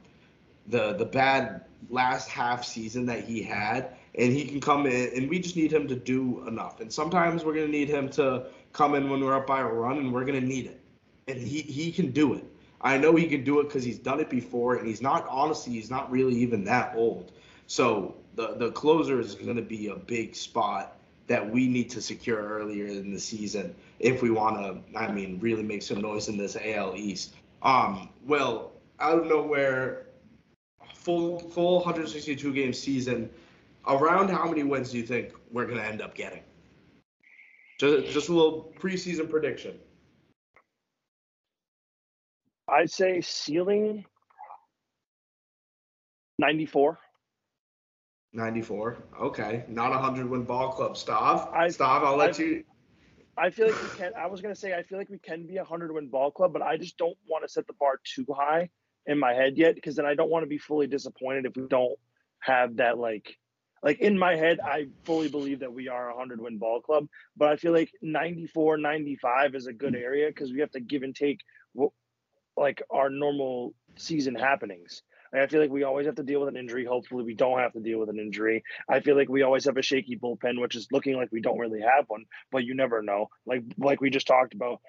[0.67, 5.29] the the bad last half season that he had and he can come in and
[5.29, 6.81] we just need him to do enough.
[6.81, 9.97] And sometimes we're gonna need him to come in when we're up by a run
[9.97, 10.79] and we're gonna need it.
[11.27, 12.43] And he, he can do it.
[12.81, 15.73] I know he can do it because he's done it before and he's not honestly
[15.73, 17.31] he's not really even that old.
[17.67, 22.01] So the the closer is going to be a big spot that we need to
[22.01, 24.97] secure earlier in the season if we want to.
[24.97, 27.35] I mean, really make some noise in this AL East.
[27.61, 30.06] Um, well, out of nowhere,
[31.07, 33.29] full full 162 game season.
[33.87, 36.41] Around how many wins do you think we're going to end up getting?
[37.79, 39.79] Just just a little preseason prediction.
[42.67, 44.03] I'd say ceiling
[46.39, 46.99] 94.
[48.33, 48.97] 94.
[49.21, 49.63] Okay.
[49.69, 50.95] Not a 100 win ball club.
[50.95, 51.49] Stav?
[51.53, 52.63] I, Stav, I'll let I, you.
[53.37, 54.11] I feel like we can.
[54.19, 56.29] I was going to say, I feel like we can be a 100 win ball
[56.29, 58.69] club, but I just don't want to set the bar too high
[59.07, 61.67] in my head yet because then I don't want to be fully disappointed if we
[61.67, 61.97] don't
[62.39, 63.37] have that, like,
[63.83, 67.07] like in my head, I fully believe that we are a 100 win ball club,
[67.35, 71.03] but I feel like 94, 95 is a good area because we have to give
[71.03, 71.39] and take
[71.73, 71.91] what
[72.57, 75.03] like our normal season happenings.
[75.33, 76.85] I feel like we always have to deal with an injury.
[76.85, 78.63] Hopefully, we don't have to deal with an injury.
[78.89, 81.59] I feel like we always have a shaky bullpen, which is looking like we don't
[81.59, 83.27] really have one, but you never know.
[83.45, 84.81] Like like we just talked about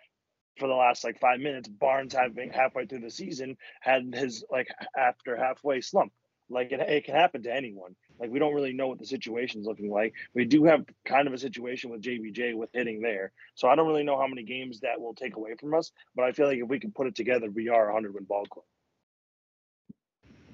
[0.59, 4.69] for the last like five minutes, Barnes having halfway through the season had his like
[4.97, 6.13] after halfway slump.
[6.51, 7.95] Like it, it can happen to anyone.
[8.19, 10.15] Like we don't really know what the situation's looking like.
[10.35, 13.87] We do have kind of a situation with JBJ with hitting there, so I don't
[13.87, 15.93] really know how many games that will take away from us.
[16.17, 18.25] But I feel like if we can put it together, we are a hundred win
[18.25, 18.65] ball club.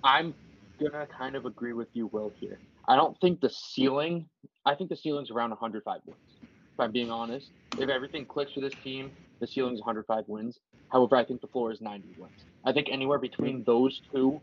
[0.02, 0.34] I'm
[0.80, 2.32] gonna kind of agree with you, Will.
[2.40, 4.28] Here, I don't think the ceiling.
[4.66, 6.18] I think the ceiling's around 105 wins.
[6.42, 10.61] If I'm being honest, if everything clicks for this team, the ceiling is 105 wins.
[10.90, 12.44] However, I think the floor is 90 wins.
[12.64, 14.40] I think anywhere between those two,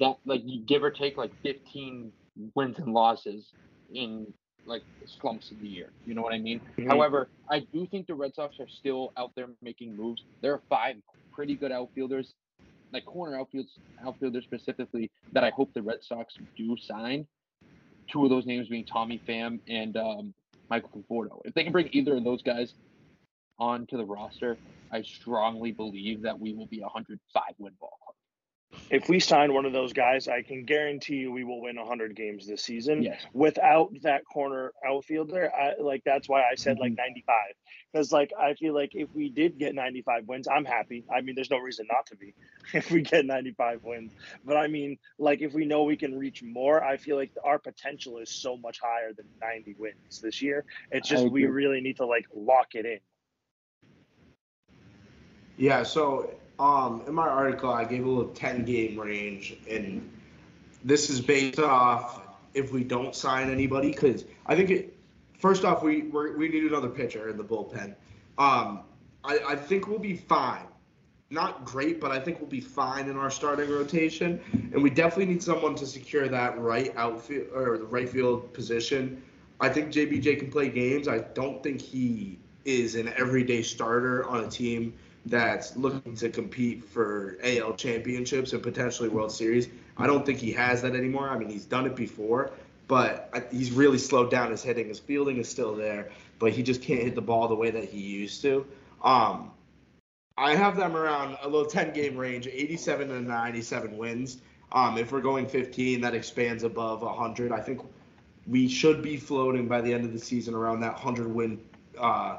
[0.00, 2.12] that like you give or take like 15
[2.54, 3.52] wins and losses
[3.92, 4.26] in
[4.64, 4.82] like
[5.20, 5.90] slumps of the year.
[6.06, 6.60] You know what I mean?
[6.78, 6.88] Mm-hmm.
[6.88, 10.22] However, I do think the Red Sox are still out there making moves.
[10.40, 10.96] There are five
[11.32, 12.34] pretty good outfielders
[12.92, 13.66] like corner outfield
[14.04, 17.26] outfielder specifically that I hope the Red Sox do sign.
[18.12, 20.34] Two of those names being Tommy Pham and um,
[20.68, 21.40] Michael Conforto.
[21.44, 22.74] If they can bring either of those guys
[23.58, 24.56] onto the roster,
[24.90, 28.12] I strongly believe that we will be a 105 win ball club
[28.90, 32.14] if we sign one of those guys, I can guarantee you we will win 100
[32.14, 33.02] games this season.
[33.02, 33.24] Yes.
[33.32, 37.24] Without that corner outfielder, I, like that's why I said like mm-hmm.
[37.24, 37.34] 95
[37.92, 41.04] because like I feel like if we did get 95 wins, I'm happy.
[41.14, 42.34] I mean, there's no reason not to be
[42.74, 44.12] if we get 95 wins.
[44.44, 47.58] But I mean, like if we know we can reach more, I feel like our
[47.58, 50.64] potential is so much higher than 90 wins this year.
[50.90, 52.98] It's just we really need to like lock it in.
[55.56, 60.08] Yeah, so um, in my article, I gave a little 10 game range, and
[60.84, 62.20] this is based off
[62.54, 64.96] if we don't sign anybody, because I think it.
[65.38, 67.96] First off, we we need another pitcher in the bullpen.
[68.38, 68.82] Um,
[69.24, 70.66] I, I think we'll be fine.
[71.30, 75.32] Not great, but I think we'll be fine in our starting rotation, and we definitely
[75.32, 79.22] need someone to secure that right outfield or the right field position.
[79.60, 81.08] I think JBJ can play games.
[81.08, 84.92] I don't think he is an everyday starter on a team
[85.26, 89.68] that's looking to compete for AL championships and potentially World Series.
[89.96, 91.28] I don't think he has that anymore.
[91.28, 92.50] I mean, he's done it before,
[92.88, 94.88] but he's really slowed down his hitting.
[94.88, 97.84] His fielding is still there, but he just can't hit the ball the way that
[97.84, 98.66] he used to.
[99.02, 99.52] Um,
[100.36, 104.38] I have them around a little 10 game range, 87 to 97 wins.
[104.72, 107.52] Um, if we're going 15, that expands above 100.
[107.52, 107.82] I think
[108.46, 111.60] we should be floating by the end of the season around that 100 win
[111.98, 112.38] uh,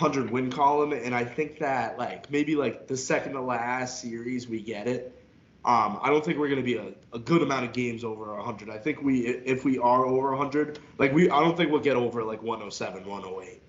[0.00, 4.48] 100 win column and I think that like maybe like the second to last series
[4.48, 5.14] we get it.
[5.62, 8.34] Um, I don't think we're going to be a, a good amount of games over
[8.34, 8.70] 100.
[8.70, 11.96] I think we if we are over 100, like we I don't think we'll get
[11.96, 13.62] over like 107, 108.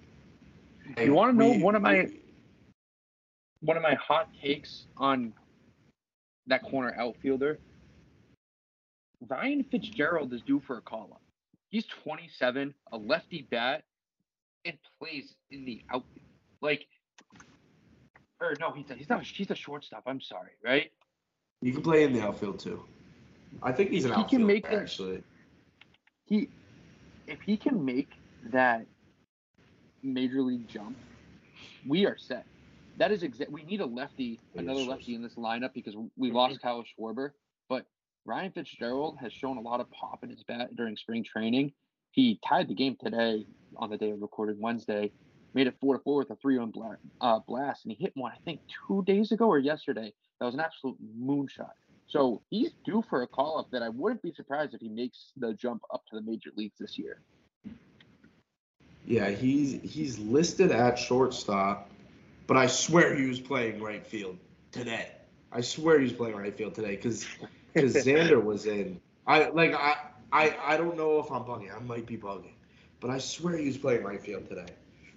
[0.96, 2.20] Like, you want to know we, one of my we,
[3.60, 5.34] one of my hot takes on
[6.48, 7.60] that corner outfielder?
[9.28, 11.22] Ryan Fitzgerald is due for a call up.
[11.70, 13.84] He's 27, a lefty bat,
[14.66, 16.26] and plays in the outfield.
[16.62, 16.86] Like,
[18.40, 19.24] or no, he's a, he's not.
[19.24, 20.04] He's a shortstop.
[20.06, 20.92] I'm sorry, right?
[21.62, 22.84] You can play in the outfield too.
[23.62, 25.24] I think he's an he can make actually.
[26.26, 26.50] He,
[27.28, 28.10] if he can make
[28.52, 28.86] that
[30.02, 30.98] major league jump,
[31.88, 32.46] we are set.
[32.98, 33.52] That is exact.
[33.52, 37.32] We need a lefty, another lefty in this lineup because we lost Kyle Schwarber.
[37.70, 37.86] But
[38.26, 41.74] Ryan Fitzgerald has shown a lot of pop in his bat during spring training.
[42.12, 43.46] He tied the game today
[43.78, 45.12] on the day of recording Wednesday,
[45.54, 48.12] made it four to four with a three on bla- uh, blast, and he hit
[48.16, 50.14] one I think two days ago or yesterday.
[50.40, 51.72] That was an absolute moonshot.
[52.08, 55.32] So he's due for a call up that I wouldn't be surprised if he makes
[55.38, 57.22] the jump up to the major leagues this year.
[59.06, 61.90] Yeah, he's he's listed at shortstop,
[62.48, 64.38] but I swear he was playing right field
[64.72, 65.12] today.
[65.52, 67.26] I swear he was playing right field today because
[67.74, 69.00] because Xander was in.
[69.26, 69.96] I like I,
[70.32, 71.76] I I don't know if I'm bugging.
[71.76, 72.54] I might be bugging,
[73.00, 74.68] but I swear he was playing right field today.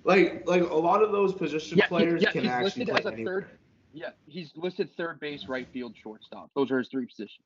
[0.04, 3.42] Like like a lot of those position yeah, players he, yeah, can actually play anywhere.
[3.42, 3.50] Third,
[3.92, 6.50] yeah, he's listed third base, right field, shortstop.
[6.54, 7.38] Those are his three positions.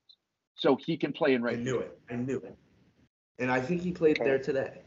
[0.56, 1.56] So he can play in right.
[1.56, 1.84] I knew field.
[1.84, 1.98] it.
[2.10, 2.56] I knew it.
[3.38, 4.28] And I think he played okay.
[4.28, 4.82] there today.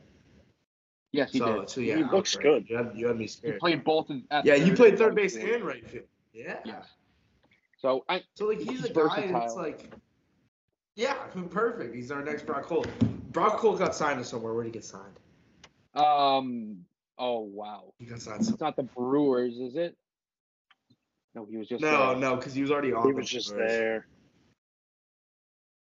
[1.14, 1.70] Yes, he so, did.
[1.70, 2.70] So yeah, he looks good.
[2.70, 3.56] You had, you had me scared.
[3.56, 4.10] He played both.
[4.44, 6.06] yeah, he played third base and right field.
[6.34, 6.60] Yeah.
[6.66, 6.88] Yes.
[7.78, 8.24] So I.
[8.36, 9.92] So like he's, he's a guy that's like
[10.96, 11.14] yeah,
[11.50, 11.96] perfect.
[11.96, 12.88] He's our next Brock Holt.
[13.32, 14.54] Brock Holt got signed to somewhere.
[14.54, 15.20] Where did he get signed?
[15.94, 16.86] Um.
[17.18, 17.94] Oh wow.
[18.00, 18.42] He got signed.
[18.42, 19.96] It's not the Brewers, is it?
[21.36, 21.82] No, he was just.
[21.82, 22.18] No, there.
[22.18, 23.08] no, because he was already on.
[23.08, 23.72] He was just Brewers.
[23.72, 24.08] there.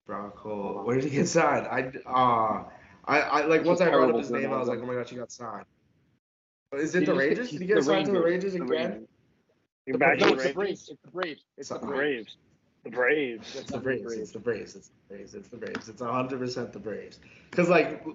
[0.05, 0.85] Brock Holt.
[0.85, 1.67] Where did he get signed?
[1.67, 2.63] I uh
[3.05, 5.09] I, I like once I read up his name, I was like, oh my gosh,
[5.09, 5.65] he got signed.
[6.75, 7.49] Is it he the Rangers?
[7.49, 9.07] Did he get signed to the Rangers again?
[9.87, 10.89] The, back no, it's the Braves.
[10.89, 11.43] It's the Braves.
[11.57, 12.37] It's the Braves.
[12.83, 13.55] The Braves.
[13.55, 14.13] It's the Braves.
[14.13, 14.75] It's the Braves.
[14.75, 15.35] It's the Braves.
[15.35, 15.89] It's the Braves.
[15.89, 17.19] It's hundred percent the Braves.
[17.49, 18.05] Because like,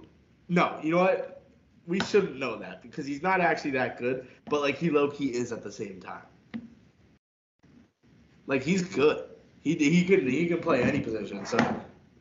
[0.49, 1.43] no, you know what?
[1.87, 4.27] We shouldn't know that because he's not actually that good.
[4.49, 6.23] But like, he low key is at the same time.
[8.47, 9.25] Like he's good.
[9.61, 11.45] He he can he can play any position.
[11.47, 11.59] So,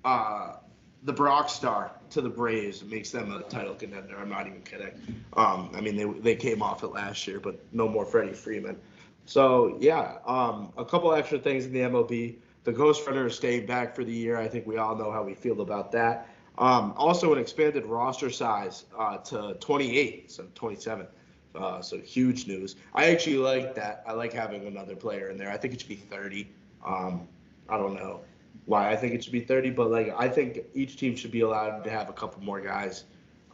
[0.06, 0.56] uh,
[1.04, 4.18] the Brock star to the Braves makes them a title contender.
[4.18, 4.92] I'm not even kidding.
[5.34, 8.78] Um, I mean they they came off it last year, but no more Freddie Freeman.
[9.26, 12.38] So yeah, um, a couple extra things in the MLB.
[12.64, 14.38] The Ghost Runner is staying back for the year.
[14.38, 16.30] I think we all know how we feel about that.
[16.58, 21.08] Um, also, an expanded roster size uh, to 28, so 27.
[21.56, 22.76] Uh, so huge news.
[22.96, 24.04] I actually like that.
[24.08, 25.52] I like having another player in there.
[25.52, 26.48] I think it should be 30.
[26.86, 27.28] Um,
[27.70, 28.22] I don't know
[28.66, 31.42] why I think it should be 30, but like I think each team should be
[31.42, 33.06] allowed to have a couple more guys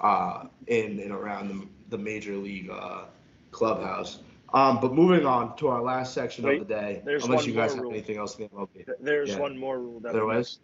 [0.02, 3.06] uh, in and around the, the major league uh,
[3.52, 4.20] clubhouse.
[4.54, 7.74] Um, but moving on to our last section Wait, of the day, unless you guys
[7.74, 7.91] have rule.
[7.91, 8.86] anything else in the MLB.
[9.00, 9.39] There's yeah.
[9.39, 10.60] one more rule that there was.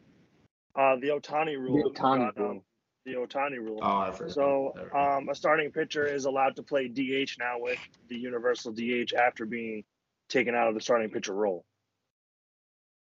[0.75, 1.83] Uh, the Ohtani rule.
[1.83, 2.49] The Ohtani rule.
[2.49, 2.61] Um,
[3.05, 3.79] the Ohtani rule.
[3.81, 4.33] Oh, I forgot.
[4.33, 7.79] So, um, a starting pitcher is allowed to play DH now with
[8.09, 9.83] the universal DH after being
[10.29, 11.63] taken out of the starting pitcher role.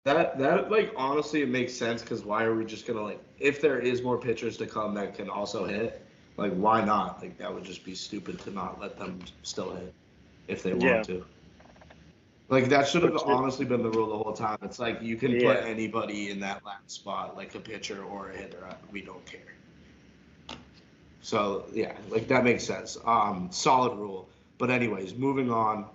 [0.04, 3.60] That that like honestly it makes sense because why are we just gonna like if
[3.60, 6.04] there is more pitchers to come that can also hit,
[6.36, 7.22] like why not?
[7.22, 9.94] Like that would just be stupid to not let them still hit
[10.52, 11.02] if they want yeah.
[11.02, 11.24] to.
[12.48, 14.58] Like that should have honestly been the rule the whole time.
[14.62, 15.54] It's like you can yeah.
[15.54, 18.68] put anybody in that last spot, like a pitcher or a hitter.
[18.90, 19.40] We don't care.
[21.22, 22.98] So yeah, like that makes sense.
[23.06, 24.28] Um, solid rule.
[24.58, 25.86] But anyways, moving on.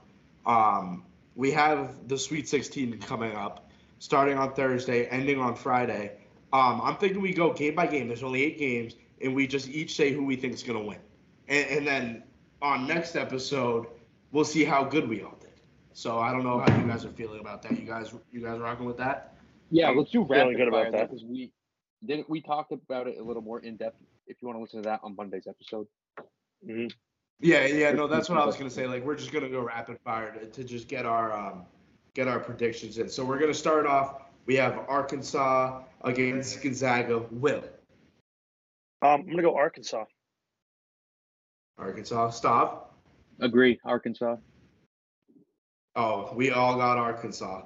[0.46, 1.04] Um,
[1.36, 6.14] we have the Sweet 16 coming up, starting on Thursday, ending on Friday.
[6.52, 8.08] Um, I'm thinking we go game by game.
[8.08, 10.86] There's only eight games, and we just each say who we think is going to
[10.86, 10.98] win.
[11.48, 12.24] And, and then
[12.62, 13.88] on next episode,
[14.38, 15.50] we'll see how good we all did.
[15.94, 17.72] So I don't know how you guys are feeling about that.
[17.72, 19.34] You guys, you guys rocking with that?
[19.72, 21.52] Yeah, let's do rapid good about that because we
[22.06, 23.98] didn't we talked about it a little more in depth.
[24.28, 25.88] If you want to listen to that on Monday's episode.
[26.66, 26.88] Mm-hmm.
[27.40, 28.86] Yeah, yeah, no, that's what I was gonna say.
[28.86, 31.64] Like we're just gonna go rapid fire to, to just get our um,
[32.14, 33.10] get our predictions in.
[33.10, 34.22] So we're gonna start off.
[34.46, 37.26] We have Arkansas against Gonzaga.
[37.32, 37.64] Will
[39.02, 40.06] Um, I'm gonna go Arkansas.
[41.80, 42.30] Arkansas.
[42.30, 42.87] Stav.
[43.40, 44.38] Agree, Arkansas.
[45.96, 47.64] Oh, we all got Arkansas.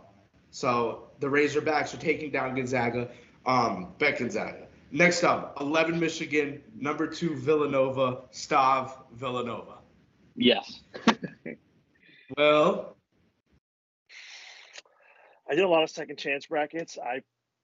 [0.52, 3.10] So the Razorbacks are taking down Gonzaga.
[3.46, 4.68] Um, bet Gonzaga.
[4.92, 9.78] Next up, 11 Michigan, number two Villanova, Stav Villanova.
[10.36, 10.82] Yes.
[12.38, 12.96] Well,
[15.50, 16.98] I did a lot of second chance brackets.
[16.98, 17.22] I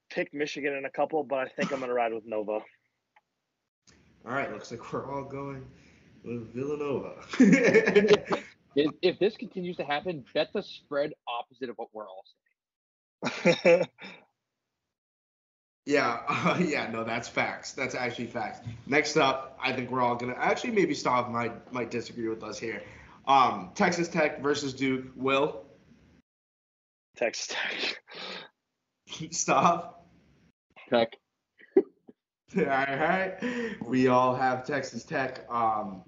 [0.09, 2.51] picked Michigan in a couple, but I think I'm gonna ride with Nova.
[2.51, 2.63] all
[4.25, 5.65] right, looks like we're all going
[6.27, 7.13] with Villanova.
[8.75, 12.23] If, if this continues to happen, bet the spread opposite of what we're all
[13.43, 13.87] saying.
[15.87, 17.71] yeah, uh, yeah, no, that's facts.
[17.71, 18.59] That's actually facts.
[18.85, 22.59] Next up, I think we're all gonna actually maybe Stav might might disagree with us
[22.59, 22.83] here.
[23.27, 25.05] Um, Texas Tech versus Duke.
[25.15, 25.63] Will
[27.15, 27.99] Texas Tech.
[29.09, 29.89] Stav.
[30.87, 31.13] Tech.
[32.55, 36.03] All right, we all have Texas Tech, um,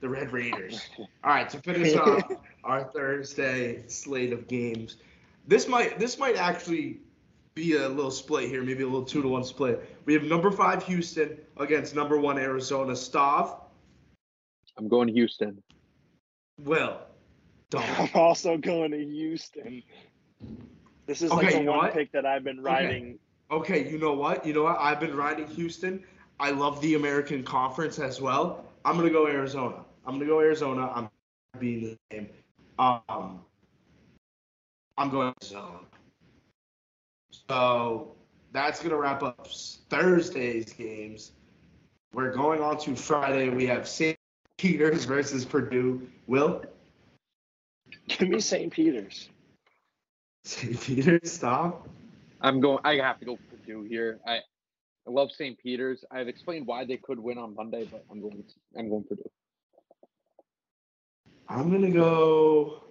[0.00, 0.88] the Red Raiders.
[0.98, 2.22] All right, to finish off
[2.64, 4.96] our Thursday slate of games,
[5.46, 7.00] this might this might actually
[7.54, 9.96] be a little split here, maybe a little two to one split.
[10.04, 12.92] We have number five Houston against number one Arizona.
[12.92, 13.60] Stav,
[14.78, 15.62] I'm going Houston.
[16.58, 16.98] Will,
[17.76, 19.82] I'm also going to Houston.
[21.06, 21.92] This is like Okay, the one what?
[21.92, 23.04] pick that I've been riding.
[23.04, 23.16] Okay.
[23.80, 24.46] Okay, you know what?
[24.46, 24.76] You know what?
[24.78, 26.04] I've been riding Houston.
[26.38, 28.69] I love the American Conference as well.
[28.84, 29.84] I'm gonna go Arizona.
[30.06, 30.90] I'm gonna go Arizona.
[30.94, 31.08] I'm
[31.58, 32.28] being the game.
[32.78, 33.40] Um,
[34.96, 35.80] I'm going Arizona.
[37.48, 38.14] So
[38.52, 39.46] that's gonna wrap up
[39.90, 41.32] Thursday's games.
[42.12, 43.50] We're going on to Friday.
[43.50, 44.18] We have St.
[44.56, 46.08] Peter's versus Purdue.
[46.26, 46.62] Will
[48.08, 48.72] Give me St.
[48.72, 49.28] Peter's.
[50.44, 50.80] St.
[50.80, 51.76] Peter's Stav?
[52.40, 52.78] I'm going.
[52.84, 54.18] I have to go Purdue here.
[54.26, 54.40] I,
[55.06, 55.58] I love St.
[55.58, 56.04] Peter's.
[56.10, 58.44] I've explained why they could win on Monday, but I'm going.
[58.78, 59.30] I'm going Purdue.
[61.48, 62.84] I'm gonna go.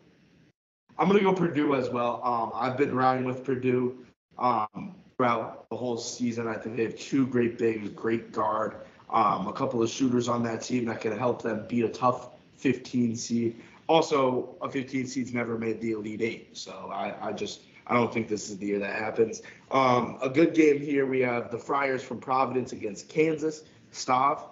[0.97, 2.21] I'm gonna go Purdue as well.
[2.23, 4.05] Um, I've been riding with Purdue
[4.37, 6.47] um, throughout the whole season.
[6.47, 8.75] I think they have two great bigs, great guard,
[9.09, 12.35] um, a couple of shooters on that team that can help them beat a tough
[12.57, 13.61] 15 seed.
[13.87, 18.13] Also, a 15 seed's never made the Elite Eight, so I, I just I don't
[18.13, 19.41] think this is the year that happens.
[19.71, 21.07] Um, a good game here.
[21.07, 23.63] We have the Friars from Providence against Kansas.
[23.91, 24.43] Stav.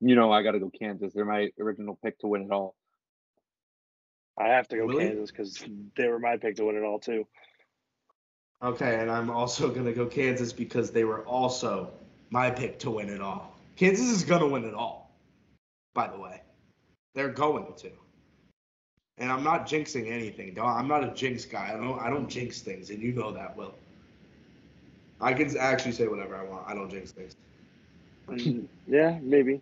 [0.00, 1.14] You know, I got to go Kansas.
[1.14, 2.74] They're my original pick to win it all.
[4.38, 5.06] I have to go Really?
[5.06, 5.64] Kansas because
[5.96, 7.26] they were my pick to win it all too.
[8.62, 11.90] Okay, and I'm also going to go Kansas because they were also
[12.28, 13.56] my pick to win it all.
[13.76, 15.14] Kansas is going to win it all,
[15.94, 16.42] by the way.
[17.14, 17.90] They're going to.
[19.20, 20.54] And I'm not jinxing anything.
[20.54, 20.78] dog.
[20.78, 21.72] I'm not a jinx guy.
[21.74, 23.74] I don't I don't jinx things, and you know that, Will.
[25.20, 26.66] I can actually say whatever I want.
[26.66, 27.36] I don't jinx things.
[28.86, 29.60] Yeah, maybe.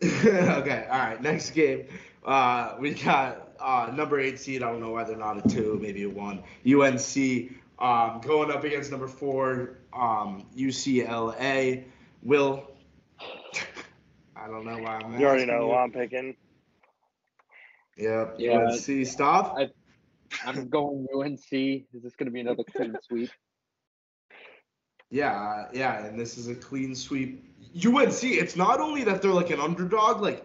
[0.04, 1.22] okay, all right.
[1.22, 1.86] Next game,
[2.24, 4.62] uh, we got uh, number eight seed.
[4.62, 6.42] I don't know why they're not a two, maybe a one.
[6.66, 11.84] UNC um, going up against number four um, UCLA.
[12.22, 12.70] Will.
[14.36, 15.18] I don't know why I'm.
[15.18, 15.72] You already know you.
[15.72, 16.36] who I'm picking.
[17.96, 18.36] Yep.
[18.38, 18.58] Yeah.
[18.58, 19.06] UNC.
[19.06, 19.58] Stav.
[19.58, 19.70] I-
[20.44, 21.52] I'm going UNC.
[21.52, 23.30] Is this going to be another clean sweep?
[25.10, 27.44] Yeah, yeah, and this is a clean sweep.
[27.76, 30.44] UNC, it's not only that they're like an underdog, like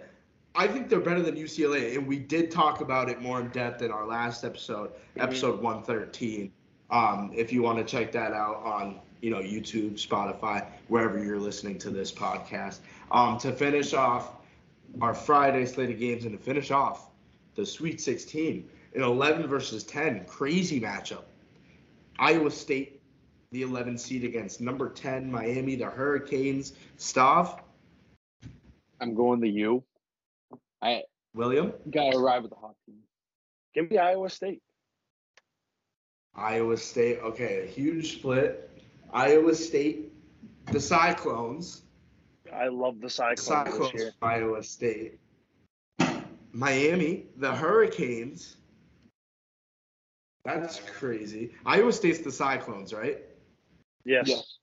[0.54, 3.82] I think they're better than UCLA, and we did talk about it more in depth
[3.82, 6.52] in our last episode, episode 113.
[6.92, 11.40] Um, if you want to check that out on you know YouTube, Spotify, wherever you're
[11.40, 12.80] listening to this podcast.
[13.12, 14.34] Um, to finish off
[15.02, 17.11] our Friday slate of games and to finish off
[17.56, 21.24] the Sweet 16, an 11 versus 10 crazy matchup.
[22.20, 23.02] Iowa State
[23.52, 26.74] the 11 seed against number 10 Miami, the Hurricanes.
[26.98, 27.60] Stav,
[29.00, 29.84] I'm going the U.
[30.82, 32.98] I William, gotta arrive with the hot team.
[33.74, 34.62] Give me Iowa State.
[36.34, 37.20] Iowa State.
[37.22, 38.70] Okay, a huge split.
[39.14, 40.14] Iowa State,
[40.72, 41.84] the Cyclones.
[42.54, 44.12] I love the Cyclones, Cyclones, this year.
[44.22, 45.20] Iowa State.
[46.54, 48.58] Miami, the Hurricanes.
[50.44, 51.52] That's crazy.
[51.66, 53.20] Iowa State's the Cyclones, right?
[54.06, 54.58] Yes.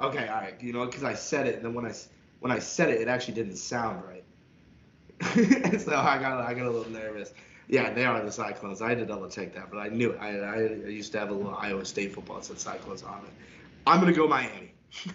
[0.00, 0.60] Okay, all right.
[0.60, 1.92] You know, because I said it, and then when I
[2.40, 4.24] when I said it, it actually didn't sound right.
[5.80, 7.32] so I got I got a little nervous.
[7.68, 8.82] Yeah, they are the Cyclones.
[8.82, 10.18] I had to double check that, but I knew it.
[10.20, 13.20] I, I, I used to have a little Iowa State football that said Cyclones on
[13.24, 13.32] it.
[13.86, 14.74] I'm gonna go Miami.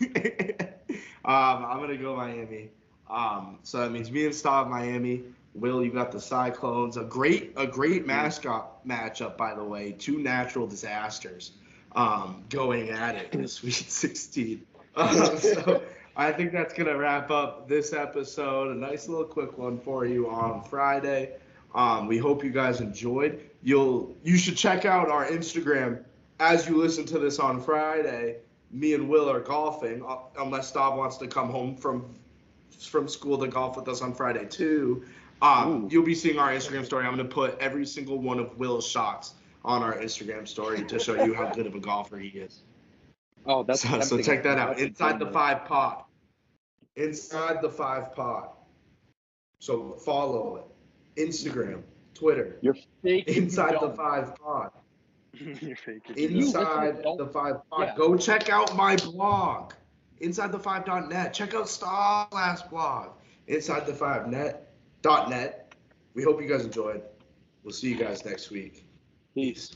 [1.25, 2.69] um, I'm gonna go Miami.
[3.10, 5.24] Um, so that means me and Stav Miami.
[5.53, 6.97] Will, you got the Cyclones.
[6.97, 9.93] A great a great mascot matchup, by the way.
[9.93, 11.53] Two natural disasters
[11.95, 14.66] um, going at it in the Sweet 16.
[14.95, 15.84] Uh, so
[16.16, 18.76] I think that's gonna wrap up this episode.
[18.76, 21.34] A nice little quick one for you on Friday.
[21.74, 23.49] Um, we hope you guys enjoyed.
[23.64, 26.03] You'll you should check out our Instagram
[26.39, 28.38] as you listen to this on Friday.
[28.70, 32.14] Me and Will are golfing, uh, unless Stav wants to come home from
[32.86, 35.05] from school to golf with us on Friday too.
[35.41, 37.05] Um, you'll be seeing our Instagram story.
[37.05, 41.23] I'm gonna put every single one of Will's shots on our Instagram story to show
[41.23, 42.61] you how good of a golfer he is.
[43.45, 44.80] Oh, that's So, so check that out.
[44.80, 46.03] Inside the five pod.
[46.95, 48.49] Inside the five pod.
[49.59, 51.30] So follow it.
[51.30, 52.57] Instagram, Twitter.
[52.61, 53.25] You're fake.
[53.28, 54.71] if you Inside the five pod.
[55.34, 56.09] You're fake.
[56.15, 57.88] Inside the five pod.
[57.88, 57.95] Yeah.
[57.95, 59.73] Go check out my blog.
[60.20, 61.34] Inside the five.net.
[61.34, 63.11] Check out Stav's last blog.
[63.47, 64.32] Inside the five
[65.01, 65.74] dot net.
[66.13, 67.01] We hope you guys enjoyed.
[67.63, 68.86] We'll see you guys next week.
[69.36, 69.76] Peace.